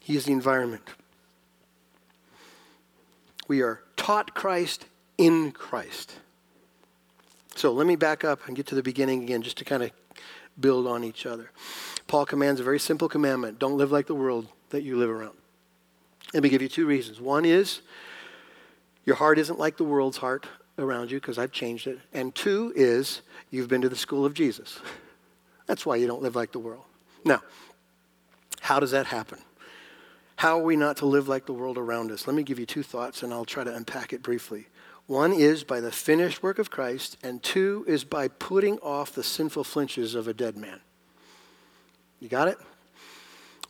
He 0.00 0.16
is 0.16 0.24
the 0.24 0.32
environment. 0.32 0.88
We 3.48 3.62
are 3.62 3.80
taught 3.96 4.34
Christ 4.34 4.86
in 5.16 5.50
Christ. 5.52 6.14
So 7.56 7.72
let 7.72 7.86
me 7.86 7.96
back 7.96 8.22
up 8.22 8.46
and 8.46 8.56
get 8.56 8.66
to 8.68 8.74
the 8.74 8.82
beginning 8.82 9.24
again 9.24 9.42
just 9.42 9.58
to 9.58 9.64
kind 9.64 9.82
of 9.82 9.90
build 10.60 10.86
on 10.86 11.02
each 11.02 11.26
other. 11.26 11.50
Paul 12.06 12.24
commands 12.24 12.60
a 12.60 12.64
very 12.64 12.78
simple 12.78 13.08
commandment 13.08 13.58
don't 13.58 13.76
live 13.76 13.90
like 13.90 14.06
the 14.06 14.14
world 14.14 14.46
that 14.70 14.82
you 14.82 14.96
live 14.96 15.10
around. 15.10 15.36
Let 16.34 16.42
me 16.42 16.48
give 16.48 16.62
you 16.62 16.68
two 16.68 16.86
reasons. 16.86 17.20
One 17.20 17.44
is 17.44 17.80
your 19.04 19.16
heart 19.16 19.38
isn't 19.38 19.58
like 19.58 19.76
the 19.76 19.84
world's 19.84 20.18
heart 20.18 20.46
around 20.78 21.10
you 21.10 21.18
because 21.18 21.38
I've 21.38 21.52
changed 21.52 21.86
it. 21.86 21.98
And 22.12 22.34
two 22.34 22.72
is 22.76 23.22
you've 23.50 23.68
been 23.68 23.80
to 23.80 23.88
the 23.88 23.96
school 23.96 24.24
of 24.24 24.34
Jesus. 24.34 24.80
That's 25.66 25.84
why 25.84 25.96
you 25.96 26.06
don't 26.06 26.22
live 26.22 26.36
like 26.36 26.52
the 26.52 26.58
world. 26.58 26.84
Now, 27.24 27.42
how 28.60 28.80
does 28.80 28.90
that 28.90 29.06
happen? 29.06 29.38
How 30.36 30.60
are 30.60 30.62
we 30.62 30.76
not 30.76 30.98
to 30.98 31.06
live 31.06 31.26
like 31.28 31.46
the 31.46 31.52
world 31.52 31.78
around 31.78 32.12
us? 32.12 32.26
Let 32.26 32.36
me 32.36 32.42
give 32.42 32.58
you 32.58 32.66
two 32.66 32.82
thoughts 32.82 33.22
and 33.22 33.32
I'll 33.32 33.44
try 33.44 33.64
to 33.64 33.74
unpack 33.74 34.12
it 34.12 34.22
briefly. 34.22 34.66
One 35.08 35.32
is 35.32 35.64
by 35.64 35.80
the 35.80 35.90
finished 35.90 36.42
work 36.42 36.58
of 36.58 36.70
Christ, 36.70 37.16
and 37.22 37.42
two 37.42 37.82
is 37.88 38.04
by 38.04 38.28
putting 38.28 38.78
off 38.80 39.10
the 39.10 39.22
sinful 39.22 39.64
flinches 39.64 40.14
of 40.14 40.28
a 40.28 40.34
dead 40.34 40.54
man. 40.54 40.80
You 42.20 42.28
got 42.28 42.48
it? 42.48 42.58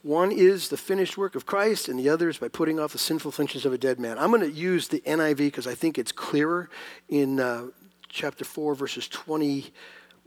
One 0.03 0.31
is 0.31 0.69
the 0.69 0.77
finished 0.77 1.19
work 1.19 1.35
of 1.35 1.45
Christ, 1.45 1.89
and 1.89 1.99
the 1.99 2.09
other 2.09 2.29
is 2.29 2.39
by 2.39 2.49
putting 2.49 2.79
off 2.79 2.93
the 2.93 2.99
sinful 2.99 3.33
flinches 3.33 3.67
of 3.67 3.73
a 3.73 3.79
dead 3.79 3.99
man. 3.99 4.17
I'm 4.19 4.31
going 4.31 4.43
to 4.43 4.51
use 4.51 4.89
the 4.89 5.01
NIV 5.01 5.37
because 5.37 5.67
I 5.67 5.75
think 5.75 5.99
it's 5.99 6.13
clearer 6.13 6.71
in 7.09 7.41
uh, 7.41 7.67
chapter 8.09 8.45
4, 8.45 8.75
verses 8.75 9.09
20 9.09 9.73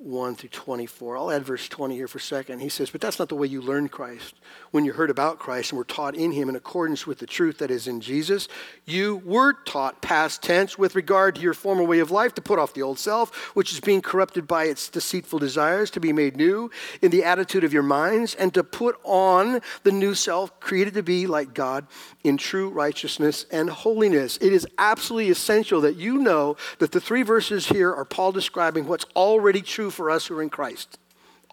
1 0.04 0.36
through 0.36 0.50
24. 0.50 1.16
I'll 1.16 1.32
add 1.32 1.44
verse 1.44 1.70
20 1.70 1.96
here 1.96 2.08
for 2.08 2.18
a 2.18 2.22
second. 2.22 2.60
He 2.60 2.70
says, 2.70 2.90
But 2.90 3.02
that's 3.02 3.20
not 3.20 3.30
the 3.30 3.36
way 3.36 3.46
you 3.46 3.62
learned 3.62 3.92
Christ. 3.92 4.34
When 4.72 4.84
you 4.84 4.94
heard 4.94 5.12
about 5.12 5.38
Christ 5.38 5.72
and 5.72 5.78
were 5.78 5.84
taught 5.84 6.16
in 6.16 6.32
him 6.32 6.50
in 6.50 6.56
accordance 6.56 7.06
with 7.06 7.20
the 7.20 7.28
truth 7.28 7.60
that 7.60 7.70
is 7.70 7.88
in 7.88 8.02
Jesus, 8.02 8.48
you 8.86 9.22
were 9.24 9.54
taught 9.54 10.02
past 10.02 10.42
tense 10.42 10.76
with 10.76 10.96
regard 10.96 11.36
to 11.36 11.42
your 11.42 11.54
former 11.54 11.84
way 11.84 12.00
of 12.00 12.10
life 12.10 12.34
to 12.34 12.42
put 12.42 12.58
off 12.58 12.74
the 12.74 12.82
old 12.82 12.98
self, 12.98 13.36
which 13.56 13.72
is 13.72 13.80
being 13.80 14.02
corrupted 14.02 14.48
by 14.48 14.64
its 14.64 14.90
deceitful 14.90 15.38
desires, 15.38 15.92
to 15.92 16.00
be 16.00 16.12
made 16.12 16.36
new 16.36 16.72
in 17.04 17.12
the 17.12 17.24
attitude 17.24 17.64
of 17.64 17.72
your 17.72 17.84
minds, 17.84 18.34
and 18.34 18.56
to 18.56 18.64
put 18.64 19.00
on 19.04 19.62
the 19.84 19.92
new 19.92 20.16
self 20.16 20.60
created 20.60 20.96
to 20.96 21.04
be 21.04 21.28
like 21.28 21.54
God 21.54 21.86
in 22.24 22.38
true 22.38 22.70
righteousness 22.70 23.46
and 23.52 23.70
holiness. 23.70 24.38
It 24.38 24.52
is 24.52 24.68
absolutely 24.80 25.30
essential 25.30 25.82
that 25.82 25.96
you 25.96 26.18
know 26.18 26.58
that 26.80 26.92
the 26.92 27.02
three 27.02 27.22
verses 27.22 27.68
here 27.68 27.94
are 27.94 28.06
Paul 28.06 28.32
describing 28.32 28.88
what's 28.88 29.06
already 29.16 29.62
true 29.62 29.90
for 29.91 30.10
us 30.10 30.27
who 30.27 30.38
are 30.38 30.41
in 30.41 30.49
Christ. 30.49 30.97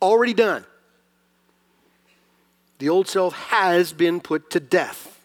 Already 0.01 0.35
done. 0.35 0.64
The 2.79 2.88
old 2.88 3.09
self 3.09 3.35
has 3.35 3.92
been 3.92 4.20
put 4.20 4.51
to 4.51 4.61
death. 4.61 5.18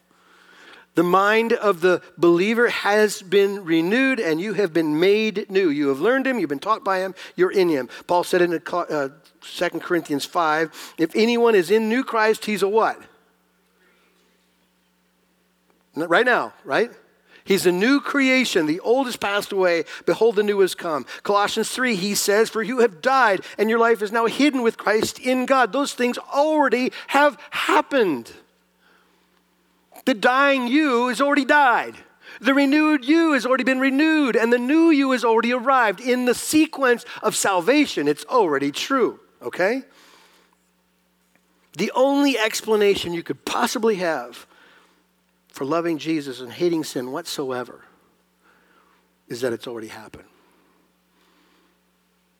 The 0.94 1.02
mind 1.02 1.52
of 1.52 1.80
the 1.80 2.02
believer 2.16 2.68
has 2.68 3.20
been 3.20 3.64
renewed 3.64 4.20
and 4.20 4.40
you 4.40 4.52
have 4.54 4.72
been 4.72 5.00
made 5.00 5.50
new. 5.50 5.68
You 5.68 5.88
have 5.88 6.00
learned 6.00 6.26
him, 6.26 6.38
you've 6.38 6.48
been 6.48 6.60
taught 6.60 6.84
by 6.84 7.00
him, 7.00 7.14
you're 7.34 7.50
in 7.50 7.68
him. 7.68 7.88
Paul 8.06 8.22
said 8.22 8.42
in 8.42 8.60
uh, 8.72 9.08
2 9.40 9.68
Corinthians 9.80 10.24
5 10.24 10.94
if 10.98 11.10
anyone 11.16 11.54
is 11.54 11.70
in 11.70 11.88
new 11.88 12.04
Christ, 12.04 12.44
he's 12.44 12.62
a 12.62 12.68
what? 12.68 13.00
Right 15.96 16.26
now, 16.26 16.52
right? 16.64 16.90
He's 17.44 17.66
a 17.66 17.72
new 17.72 18.00
creation. 18.00 18.64
The 18.64 18.80
old 18.80 19.06
has 19.06 19.16
passed 19.16 19.52
away. 19.52 19.84
Behold, 20.06 20.36
the 20.36 20.42
new 20.42 20.60
has 20.60 20.74
come. 20.74 21.04
Colossians 21.22 21.70
3, 21.70 21.94
he 21.94 22.14
says, 22.14 22.48
For 22.48 22.62
you 22.62 22.78
have 22.78 23.02
died, 23.02 23.42
and 23.58 23.68
your 23.68 23.78
life 23.78 24.00
is 24.00 24.10
now 24.10 24.24
hidden 24.26 24.62
with 24.62 24.78
Christ 24.78 25.18
in 25.18 25.44
God. 25.44 25.70
Those 25.70 25.92
things 25.92 26.16
already 26.16 26.90
have 27.08 27.38
happened. 27.50 28.32
The 30.06 30.14
dying 30.14 30.68
you 30.68 31.08
has 31.08 31.20
already 31.20 31.44
died. 31.44 31.96
The 32.40 32.54
renewed 32.54 33.04
you 33.04 33.34
has 33.34 33.44
already 33.44 33.64
been 33.64 33.78
renewed, 33.78 34.36
and 34.36 34.50
the 34.50 34.58
new 34.58 34.90
you 34.90 35.12
has 35.12 35.24
already 35.24 35.52
arrived. 35.52 36.00
In 36.00 36.24
the 36.24 36.34
sequence 36.34 37.04
of 37.22 37.36
salvation, 37.36 38.08
it's 38.08 38.24
already 38.24 38.72
true, 38.72 39.20
okay? 39.42 39.82
The 41.76 41.92
only 41.94 42.38
explanation 42.38 43.12
you 43.12 43.22
could 43.22 43.44
possibly 43.44 43.96
have 43.96 44.46
for 45.54 45.64
loving 45.64 45.98
Jesus 45.98 46.40
and 46.40 46.52
hating 46.52 46.82
sin 46.82 47.12
whatsoever 47.12 47.82
is 49.28 49.40
that 49.42 49.52
it's 49.52 49.68
already 49.68 49.86
happened. 49.86 50.24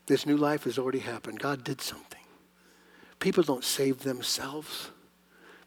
This 0.07 0.27
new 0.27 0.37
life 0.37 0.65
has 0.65 0.81
already 0.81 0.99
happened. 0.99 1.39
God 1.39 1.63
did 1.63 1.81
something. 1.81 2.25
People 3.21 3.45
don't 3.45 3.63
save 3.63 4.01
themselves. 4.01 4.91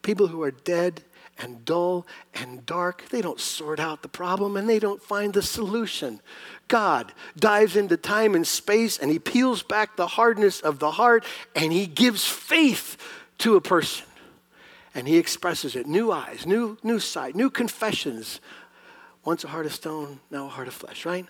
People 0.02 0.28
who 0.28 0.44
are 0.44 0.52
dead 0.52 1.06
and 1.38 1.64
dull 1.64 2.06
and 2.34 2.66
dark, 2.66 3.08
they 3.12 3.22
don't 3.22 3.40
sort 3.40 3.80
out 3.80 4.02
the 4.02 4.10
problem 4.10 4.58
and 4.58 4.68
they 4.68 4.78
don't 4.78 5.02
find 5.02 5.34
the 5.34 5.42
solution. 5.42 6.20
God 6.68 7.14
dives 7.40 7.78
into 7.78 7.96
time 7.96 8.36
and 8.36 8.46
space 8.46 8.98
and 8.98 9.10
he 9.10 9.20
peels 9.20 9.64
back 9.64 9.96
the 9.96 10.08
hardness 10.08 10.60
of 10.60 10.80
the 10.80 10.92
heart 10.92 11.24
and 11.56 11.72
he 11.72 11.88
gives 11.88 12.26
faith 12.26 12.98
to 13.38 13.56
a 13.56 13.62
person 13.62 14.07
and 14.98 15.08
he 15.08 15.18
expresses 15.18 15.76
it 15.76 15.86
new 15.86 16.12
eyes, 16.12 16.48
new, 16.48 16.76
new 16.82 17.00
sight, 17.00 17.36
new 17.36 17.52
confessions. 17.52 18.42
Once 19.24 19.44
a 19.44 19.48
heart 19.48 19.68
of 19.68 19.74
stone, 19.74 20.20
now 20.32 20.48
a 20.48 20.50
heart 20.50 20.68
of 20.68 20.74
flesh, 20.74 21.06
right? 21.06 21.28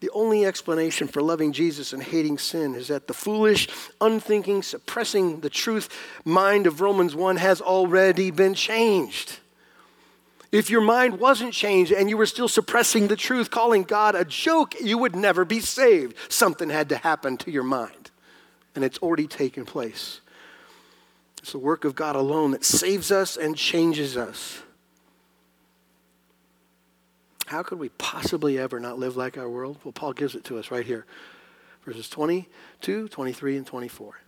The 0.00 0.08
only 0.14 0.46
explanation 0.46 1.06
for 1.06 1.20
loving 1.20 1.52
Jesus 1.52 1.92
and 1.92 2.02
hating 2.02 2.38
sin 2.38 2.74
is 2.74 2.88
that 2.88 3.06
the 3.06 3.12
foolish, 3.12 3.68
unthinking, 4.00 4.62
suppressing 4.62 5.40
the 5.40 5.50
truth 5.50 5.90
mind 6.24 6.66
of 6.66 6.80
Romans 6.80 7.14
1 7.14 7.36
has 7.36 7.60
already 7.60 8.30
been 8.30 8.54
changed. 8.54 9.40
If 10.50 10.70
your 10.70 10.80
mind 10.80 11.20
wasn't 11.20 11.52
changed 11.52 11.92
and 11.92 12.08
you 12.08 12.16
were 12.16 12.24
still 12.24 12.48
suppressing 12.48 13.08
the 13.08 13.16
truth, 13.16 13.50
calling 13.50 13.82
God 13.82 14.14
a 14.14 14.24
joke, 14.24 14.74
you 14.80 14.96
would 14.96 15.14
never 15.14 15.44
be 15.44 15.60
saved. 15.60 16.16
Something 16.30 16.70
had 16.70 16.88
to 16.88 16.96
happen 16.96 17.36
to 17.38 17.50
your 17.50 17.62
mind, 17.62 18.10
and 18.74 18.82
it's 18.82 18.98
already 19.00 19.26
taken 19.26 19.66
place. 19.66 20.22
It's 21.44 21.52
the 21.52 21.58
work 21.58 21.84
of 21.84 21.94
God 21.94 22.16
alone 22.16 22.52
that 22.52 22.64
saves 22.64 23.12
us 23.12 23.36
and 23.36 23.54
changes 23.54 24.16
us. 24.16 24.62
How 27.44 27.62
could 27.62 27.78
we 27.78 27.90
possibly 27.90 28.58
ever 28.58 28.80
not 28.80 28.98
live 28.98 29.18
like 29.18 29.36
our 29.36 29.50
world? 29.50 29.76
Well, 29.84 29.92
Paul 29.92 30.14
gives 30.14 30.34
it 30.34 30.44
to 30.44 30.58
us 30.58 30.70
right 30.70 30.86
here. 30.86 31.04
Verses 31.84 32.08
22, 32.08 33.08
23, 33.08 33.58
and 33.58 33.66
24. 33.66 34.18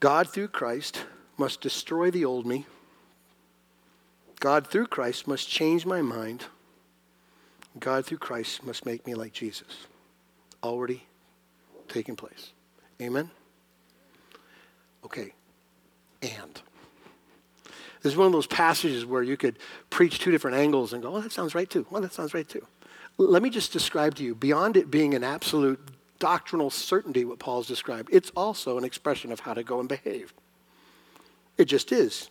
God 0.00 0.30
through 0.30 0.48
Christ 0.48 1.04
must 1.36 1.60
destroy 1.60 2.10
the 2.10 2.24
old 2.24 2.46
me. 2.46 2.64
God 4.40 4.68
through 4.68 4.86
Christ 4.86 5.28
must 5.28 5.50
change 5.50 5.84
my 5.84 6.00
mind. 6.00 6.46
God 7.78 8.06
through 8.06 8.16
Christ 8.16 8.64
must 8.64 8.86
make 8.86 9.06
me 9.06 9.14
like 9.14 9.34
Jesus. 9.34 9.86
Already 10.62 11.04
taking 11.88 12.16
place. 12.16 12.54
Amen? 13.02 13.30
Okay, 15.04 15.34
and. 16.22 16.60
This 18.02 18.12
is 18.12 18.16
one 18.16 18.26
of 18.26 18.32
those 18.32 18.46
passages 18.46 19.04
where 19.04 19.22
you 19.22 19.36
could 19.36 19.58
preach 19.90 20.20
two 20.20 20.30
different 20.30 20.56
angles 20.56 20.92
and 20.92 21.02
go, 21.02 21.16
oh, 21.16 21.20
that 21.20 21.32
sounds 21.32 21.54
right 21.54 21.68
too. 21.68 21.86
Well, 21.90 22.00
that 22.02 22.12
sounds 22.12 22.32
right 22.32 22.48
too. 22.48 22.64
Let 23.16 23.42
me 23.42 23.50
just 23.50 23.72
describe 23.72 24.14
to 24.16 24.22
you, 24.22 24.34
beyond 24.34 24.76
it 24.76 24.90
being 24.90 25.14
an 25.14 25.24
absolute 25.24 25.80
doctrinal 26.20 26.70
certainty, 26.70 27.24
what 27.24 27.38
Paul's 27.38 27.66
described, 27.66 28.08
it's 28.12 28.30
also 28.36 28.78
an 28.78 28.84
expression 28.84 29.32
of 29.32 29.40
how 29.40 29.54
to 29.54 29.64
go 29.64 29.80
and 29.80 29.88
behave. 29.88 30.32
It 31.56 31.64
just 31.64 31.90
is. 31.90 32.30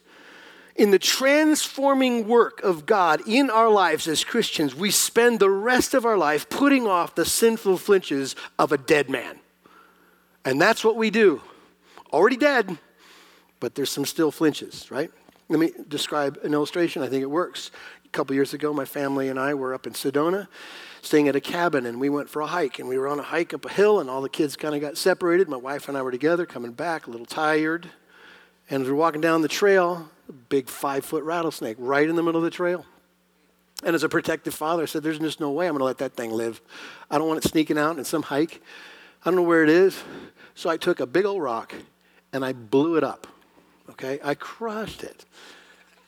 In 0.78 0.92
the 0.92 1.00
transforming 1.00 2.28
work 2.28 2.62
of 2.62 2.86
God 2.86 3.22
in 3.28 3.50
our 3.50 3.70
lives 3.70 4.08
as 4.08 4.24
Christians, 4.24 4.76
we 4.76 4.92
spend 4.92 5.40
the 5.40 5.50
rest 5.50 5.94
of 5.94 6.06
our 6.06 6.18
life 6.18 6.50
putting 6.50 6.88
off 6.88 7.16
the 7.16 7.26
sinful 7.26 7.78
flinches 7.78 8.36
of 8.60 8.72
a 8.72 8.78
dead 8.78 9.10
man. 9.10 9.40
And 10.46 10.62
that's 10.62 10.86
what 10.86 10.96
we 10.96 11.10
do. 11.10 11.42
Already 12.14 12.38
dead, 12.38 12.78
but 13.60 13.76
there's 13.76 13.90
some 13.90 14.06
still 14.06 14.32
flinches, 14.32 14.90
right? 14.92 15.12
Let 15.50 15.60
me 15.60 15.72
describe 15.88 16.40
an 16.44 16.54
illustration. 16.54 17.02
I 17.02 17.08
think 17.08 17.24
it 17.24 17.30
works. 17.30 17.72
A 18.06 18.10
couple 18.10 18.36
years 18.36 18.54
ago, 18.54 18.74
my 18.74 18.86
family 18.86 19.30
and 19.30 19.40
I 19.40 19.54
were 19.54 19.74
up 19.74 19.88
in 19.88 19.94
Sedona 19.94 20.48
staying 21.02 21.28
at 21.28 21.36
a 21.36 21.42
cabin, 21.42 21.86
and 21.86 22.00
we 22.00 22.10
went 22.10 22.30
for 22.30 22.42
a 22.42 22.48
hike. 22.48 22.80
And 22.80 22.90
we 22.90 22.98
were 22.98 23.08
on 23.08 23.20
a 23.20 23.24
hike 23.24 23.54
up 23.54 23.66
a 23.66 23.70
hill, 23.70 24.00
and 24.00 24.10
all 24.10 24.22
the 24.22 24.30
kids 24.30 24.56
kind 24.56 24.76
of 24.76 24.82
got 24.82 24.98
separated. 24.98 25.48
My 25.48 25.58
wife 25.58 25.88
and 25.88 25.98
I 25.98 26.02
were 26.02 26.12
together, 26.12 26.46
coming 26.46 26.72
back, 26.72 27.08
a 27.08 27.12
little 27.12 27.26
tired. 27.26 27.90
And 28.70 28.84
as 28.84 28.90
we're 28.90 28.96
walking 28.96 29.22
down 29.22 29.42
the 29.42 29.48
trail, 29.48 30.10
a 30.28 30.34
big 30.34 30.70
five 30.70 31.06
foot 31.06 31.24
rattlesnake 31.24 31.78
right 31.80 32.08
in 32.08 32.16
the 32.16 32.24
middle 32.24 32.40
of 32.40 32.44
the 32.44 32.52
trail. 32.52 32.86
And 33.84 33.96
as 33.96 34.04
a 34.04 34.10
protective 34.10 34.54
father, 34.54 34.84
I 34.84 34.86
said, 34.86 35.04
There's 35.04 35.20
just 35.20 35.40
no 35.40 35.52
way 35.52 35.68
I'm 35.68 35.74
going 35.74 35.80
to 35.80 35.86
let 35.86 36.00
that 36.00 36.14
thing 36.14 36.32
live. 36.32 36.62
I 37.10 37.18
don't 37.18 37.28
want 37.28 37.46
it 37.46 37.50
sneaking 37.50 37.78
out 37.78 37.98
in 37.98 38.06
some 38.06 38.24
hike. 38.24 38.62
I 39.24 39.30
don't 39.30 39.36
know 39.36 39.44
where 39.44 39.64
it 39.64 39.70
is. 39.70 40.02
So 40.56 40.70
I 40.70 40.78
took 40.78 41.00
a 41.00 41.06
big 41.06 41.26
old 41.26 41.42
rock 41.42 41.74
and 42.34 42.44
I 42.44 42.54
blew 42.54 42.98
it 42.98 43.04
up. 43.04 43.28
Okay? 43.92 44.20
I 44.24 44.36
crushed 44.36 45.04
it. 45.04 45.26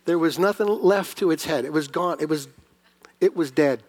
There 0.05 0.19
was 0.19 0.39
nothing 0.39 0.67
left 0.67 1.17
to 1.19 1.31
its 1.31 1.45
head. 1.45 1.65
It 1.65 1.73
was 1.73 1.87
gone. 1.87 2.17
It 2.19 2.29
was, 2.29 2.47
it 3.21 3.35
was 3.35 3.51
dead. 3.51 3.83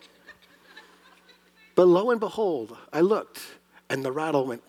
But 1.74 1.86
lo 1.86 2.10
and 2.10 2.20
behold, 2.20 2.76
I 2.92 3.00
looked 3.00 3.40
and 3.88 4.04
the 4.04 4.12
rattle 4.12 4.46
went 4.46 4.62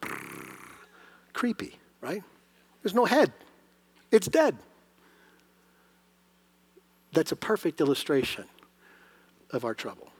creepy, 1.33 1.77
right? 1.99 2.23
There's 2.81 2.95
no 2.95 3.05
head. 3.05 3.31
It's 4.11 4.27
dead. 4.27 4.57
That's 7.13 7.31
a 7.31 7.35
perfect 7.35 7.81
illustration 7.81 8.45
of 9.51 9.65
our 9.65 9.73
trouble. 9.73 10.11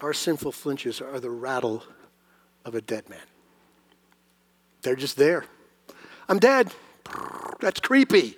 Our 0.00 0.12
sinful 0.12 0.52
flinches 0.52 1.00
are 1.00 1.20
the 1.20 1.30
rattle 1.30 1.82
of 2.64 2.74
a 2.74 2.80
dead 2.80 3.08
man. 3.08 3.18
They're 4.82 4.96
just 4.96 5.16
there. 5.16 5.44
I'm 6.28 6.38
dead. 6.38 6.72
That's 7.60 7.80
creepy. 7.80 8.36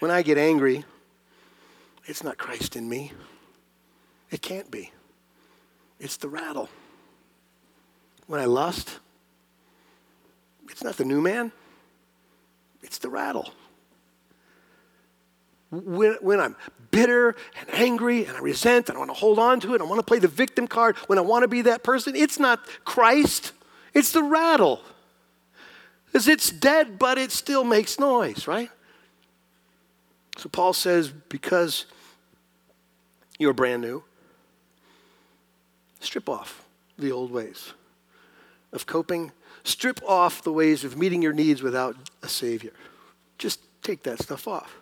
when 0.00 0.10
I 0.10 0.22
get 0.22 0.38
angry, 0.38 0.84
it's 2.06 2.24
not 2.24 2.38
Christ 2.38 2.74
in 2.74 2.88
me. 2.88 3.12
It 4.30 4.42
can't 4.42 4.70
be. 4.70 4.92
It's 5.98 6.16
the 6.16 6.28
rattle. 6.28 6.68
When 8.26 8.40
I 8.40 8.46
lust, 8.46 8.98
it's 10.68 10.82
not 10.82 10.96
the 10.96 11.04
new 11.04 11.20
man, 11.20 11.52
it's 12.82 12.98
the 12.98 13.10
rattle. 13.10 13.52
When, 15.70 16.16
when, 16.20 16.40
I'm 16.40 16.56
bitter 16.90 17.36
and 17.60 17.74
angry 17.74 18.24
and 18.24 18.36
I 18.36 18.40
resent 18.40 18.88
and 18.88 18.96
I 18.96 18.98
want 18.98 19.10
to 19.10 19.16
hold 19.16 19.38
on 19.38 19.60
to 19.60 19.74
it, 19.74 19.80
I 19.80 19.84
want 19.84 20.00
to 20.00 20.04
play 20.04 20.18
the 20.18 20.26
victim 20.26 20.66
card, 20.66 20.96
when 21.06 21.18
I 21.18 21.22
want 21.22 21.44
to 21.44 21.48
be 21.48 21.62
that 21.62 21.84
person, 21.84 22.16
it's 22.16 22.40
not 22.40 22.60
Christ, 22.84 23.52
it's 23.94 24.12
the 24.12 24.22
rattle. 24.22 24.80
Because 26.06 26.26
it's 26.26 26.50
dead, 26.50 26.98
but 26.98 27.18
it 27.18 27.30
still 27.30 27.62
makes 27.62 27.98
noise, 27.98 28.46
right? 28.46 28.70
So 30.36 30.48
Paul 30.48 30.72
says, 30.72 31.08
because 31.28 31.86
you're 33.38 33.52
brand 33.52 33.82
new, 33.82 34.02
strip 36.00 36.28
off 36.28 36.64
the 36.98 37.12
old 37.12 37.30
ways 37.30 37.72
of 38.72 38.86
coping, 38.86 39.32
strip 39.64 40.00
off 40.04 40.42
the 40.42 40.52
ways 40.52 40.84
of 40.84 40.96
meeting 40.96 41.22
your 41.22 41.32
needs 41.32 41.62
without 41.62 41.96
a 42.22 42.28
Savior. 42.28 42.72
Just 43.38 43.60
take 43.82 44.02
that 44.04 44.18
stuff 44.18 44.48
off. 44.48 44.79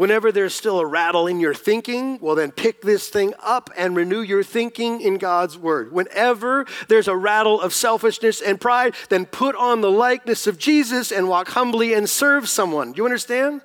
Whenever 0.00 0.32
there's 0.32 0.54
still 0.54 0.80
a 0.80 0.86
rattle 0.86 1.26
in 1.26 1.40
your 1.40 1.52
thinking, 1.52 2.18
well, 2.22 2.34
then 2.34 2.50
pick 2.50 2.80
this 2.80 3.10
thing 3.10 3.34
up 3.38 3.68
and 3.76 3.94
renew 3.94 4.22
your 4.22 4.42
thinking 4.42 4.98
in 5.02 5.18
God's 5.18 5.58
Word. 5.58 5.92
Whenever 5.92 6.64
there's 6.88 7.06
a 7.06 7.14
rattle 7.14 7.60
of 7.60 7.74
selfishness 7.74 8.40
and 8.40 8.58
pride, 8.58 8.94
then 9.10 9.26
put 9.26 9.54
on 9.56 9.82
the 9.82 9.90
likeness 9.90 10.46
of 10.46 10.56
Jesus 10.56 11.12
and 11.12 11.28
walk 11.28 11.48
humbly 11.48 11.92
and 11.92 12.08
serve 12.08 12.48
someone. 12.48 12.92
Do 12.92 12.96
you 12.96 13.04
understand? 13.04 13.60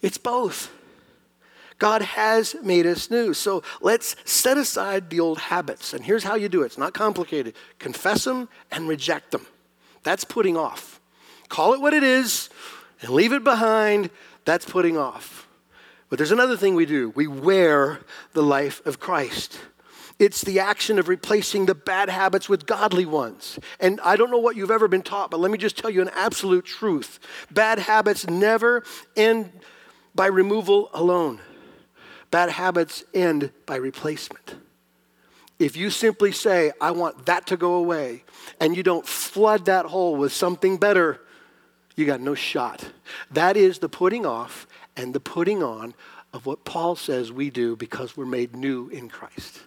It's 0.00 0.16
both. 0.16 0.72
God 1.76 2.00
has 2.00 2.56
made 2.62 2.86
us 2.86 3.10
new. 3.10 3.34
So 3.34 3.62
let's 3.82 4.16
set 4.24 4.56
aside 4.56 5.10
the 5.10 5.20
old 5.20 5.36
habits. 5.36 5.92
And 5.92 6.02
here's 6.02 6.24
how 6.24 6.34
you 6.34 6.48
do 6.48 6.62
it 6.62 6.66
it's 6.68 6.78
not 6.78 6.94
complicated 6.94 7.54
confess 7.78 8.24
them 8.24 8.48
and 8.70 8.88
reject 8.88 9.32
them. 9.32 9.46
That's 10.02 10.24
putting 10.24 10.56
off. 10.56 10.98
Call 11.50 11.74
it 11.74 11.80
what 11.82 11.92
it 11.92 12.02
is 12.02 12.48
and 13.02 13.10
leave 13.10 13.34
it 13.34 13.44
behind. 13.44 14.08
That's 14.44 14.64
putting 14.64 14.96
off. 14.96 15.48
But 16.08 16.18
there's 16.18 16.32
another 16.32 16.56
thing 16.56 16.74
we 16.74 16.86
do 16.86 17.10
we 17.10 17.26
wear 17.26 18.00
the 18.32 18.42
life 18.42 18.84
of 18.86 19.00
Christ. 19.00 19.58
It's 20.18 20.42
the 20.42 20.60
action 20.60 20.98
of 20.98 21.08
replacing 21.08 21.66
the 21.66 21.74
bad 21.74 22.08
habits 22.08 22.48
with 22.48 22.66
godly 22.66 23.06
ones. 23.06 23.58
And 23.80 24.00
I 24.02 24.16
don't 24.16 24.30
know 24.30 24.38
what 24.38 24.54
you've 24.54 24.70
ever 24.70 24.86
been 24.86 25.02
taught, 25.02 25.30
but 25.30 25.40
let 25.40 25.50
me 25.50 25.58
just 25.58 25.76
tell 25.76 25.90
you 25.90 26.02
an 26.02 26.10
absolute 26.14 26.64
truth. 26.64 27.18
Bad 27.50 27.78
habits 27.78 28.28
never 28.28 28.84
end 29.16 29.50
by 30.14 30.26
removal 30.26 30.90
alone, 30.92 31.40
bad 32.30 32.50
habits 32.50 33.04
end 33.14 33.50
by 33.66 33.76
replacement. 33.76 34.54
If 35.58 35.76
you 35.76 35.90
simply 35.90 36.32
say, 36.32 36.72
I 36.80 36.90
want 36.90 37.26
that 37.26 37.46
to 37.48 37.56
go 37.56 37.74
away, 37.74 38.24
and 38.60 38.76
you 38.76 38.82
don't 38.82 39.06
flood 39.06 39.64
that 39.64 39.86
hole 39.86 40.16
with 40.16 40.32
something 40.32 40.76
better, 40.76 41.20
you 41.96 42.06
got 42.06 42.20
no 42.20 42.34
shot. 42.34 42.90
That 43.30 43.56
is 43.56 43.78
the 43.78 43.88
putting 43.88 44.24
off 44.26 44.66
and 44.96 45.14
the 45.14 45.20
putting 45.20 45.62
on 45.62 45.94
of 46.32 46.46
what 46.46 46.64
Paul 46.64 46.96
says 46.96 47.30
we 47.30 47.50
do 47.50 47.76
because 47.76 48.16
we're 48.16 48.24
made 48.24 48.56
new 48.56 48.88
in 48.88 49.08
Christ. 49.08 49.60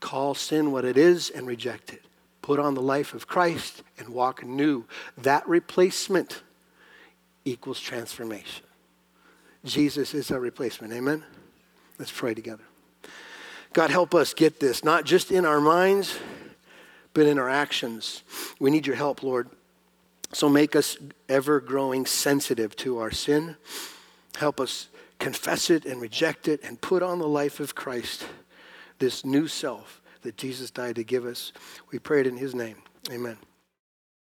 Call 0.00 0.34
sin 0.34 0.72
what 0.72 0.84
it 0.84 0.98
is 0.98 1.30
and 1.30 1.46
reject 1.46 1.92
it. 1.92 2.02
Put 2.42 2.58
on 2.58 2.74
the 2.74 2.82
life 2.82 3.14
of 3.14 3.26
Christ 3.26 3.82
and 3.98 4.08
walk 4.08 4.44
new. 4.44 4.84
That 5.16 5.48
replacement 5.48 6.42
equals 7.44 7.80
transformation. 7.80 8.64
Jesus 9.64 10.12
is 10.12 10.30
our 10.30 10.40
replacement. 10.40 10.92
Amen? 10.92 11.22
Let's 11.98 12.10
pray 12.10 12.34
together. 12.34 12.64
God, 13.72 13.90
help 13.90 14.14
us 14.14 14.34
get 14.34 14.60
this, 14.60 14.84
not 14.84 15.04
just 15.04 15.30
in 15.30 15.46
our 15.46 15.60
minds, 15.60 16.18
but 17.14 17.26
in 17.26 17.38
our 17.38 17.48
actions. 17.48 18.22
We 18.58 18.70
need 18.70 18.86
your 18.86 18.96
help, 18.96 19.22
Lord. 19.22 19.48
So 20.32 20.48
make 20.48 20.74
us 20.74 20.96
ever 21.28 21.60
growing 21.60 22.06
sensitive 22.06 22.74
to 22.76 22.98
our 22.98 23.10
sin. 23.10 23.56
Help 24.36 24.60
us 24.60 24.88
confess 25.18 25.70
it 25.70 25.84
and 25.84 26.00
reject 26.00 26.48
it 26.48 26.60
and 26.64 26.80
put 26.80 27.02
on 27.02 27.18
the 27.18 27.28
life 27.28 27.60
of 27.60 27.74
Christ, 27.74 28.24
this 28.98 29.24
new 29.24 29.46
self 29.46 30.00
that 30.22 30.36
Jesus 30.36 30.70
died 30.70 30.96
to 30.96 31.04
give 31.04 31.26
us. 31.26 31.52
We 31.90 31.98
pray 31.98 32.20
it 32.20 32.26
in 32.26 32.36
his 32.36 32.54
name. 32.54 32.76
Amen. 33.10 33.36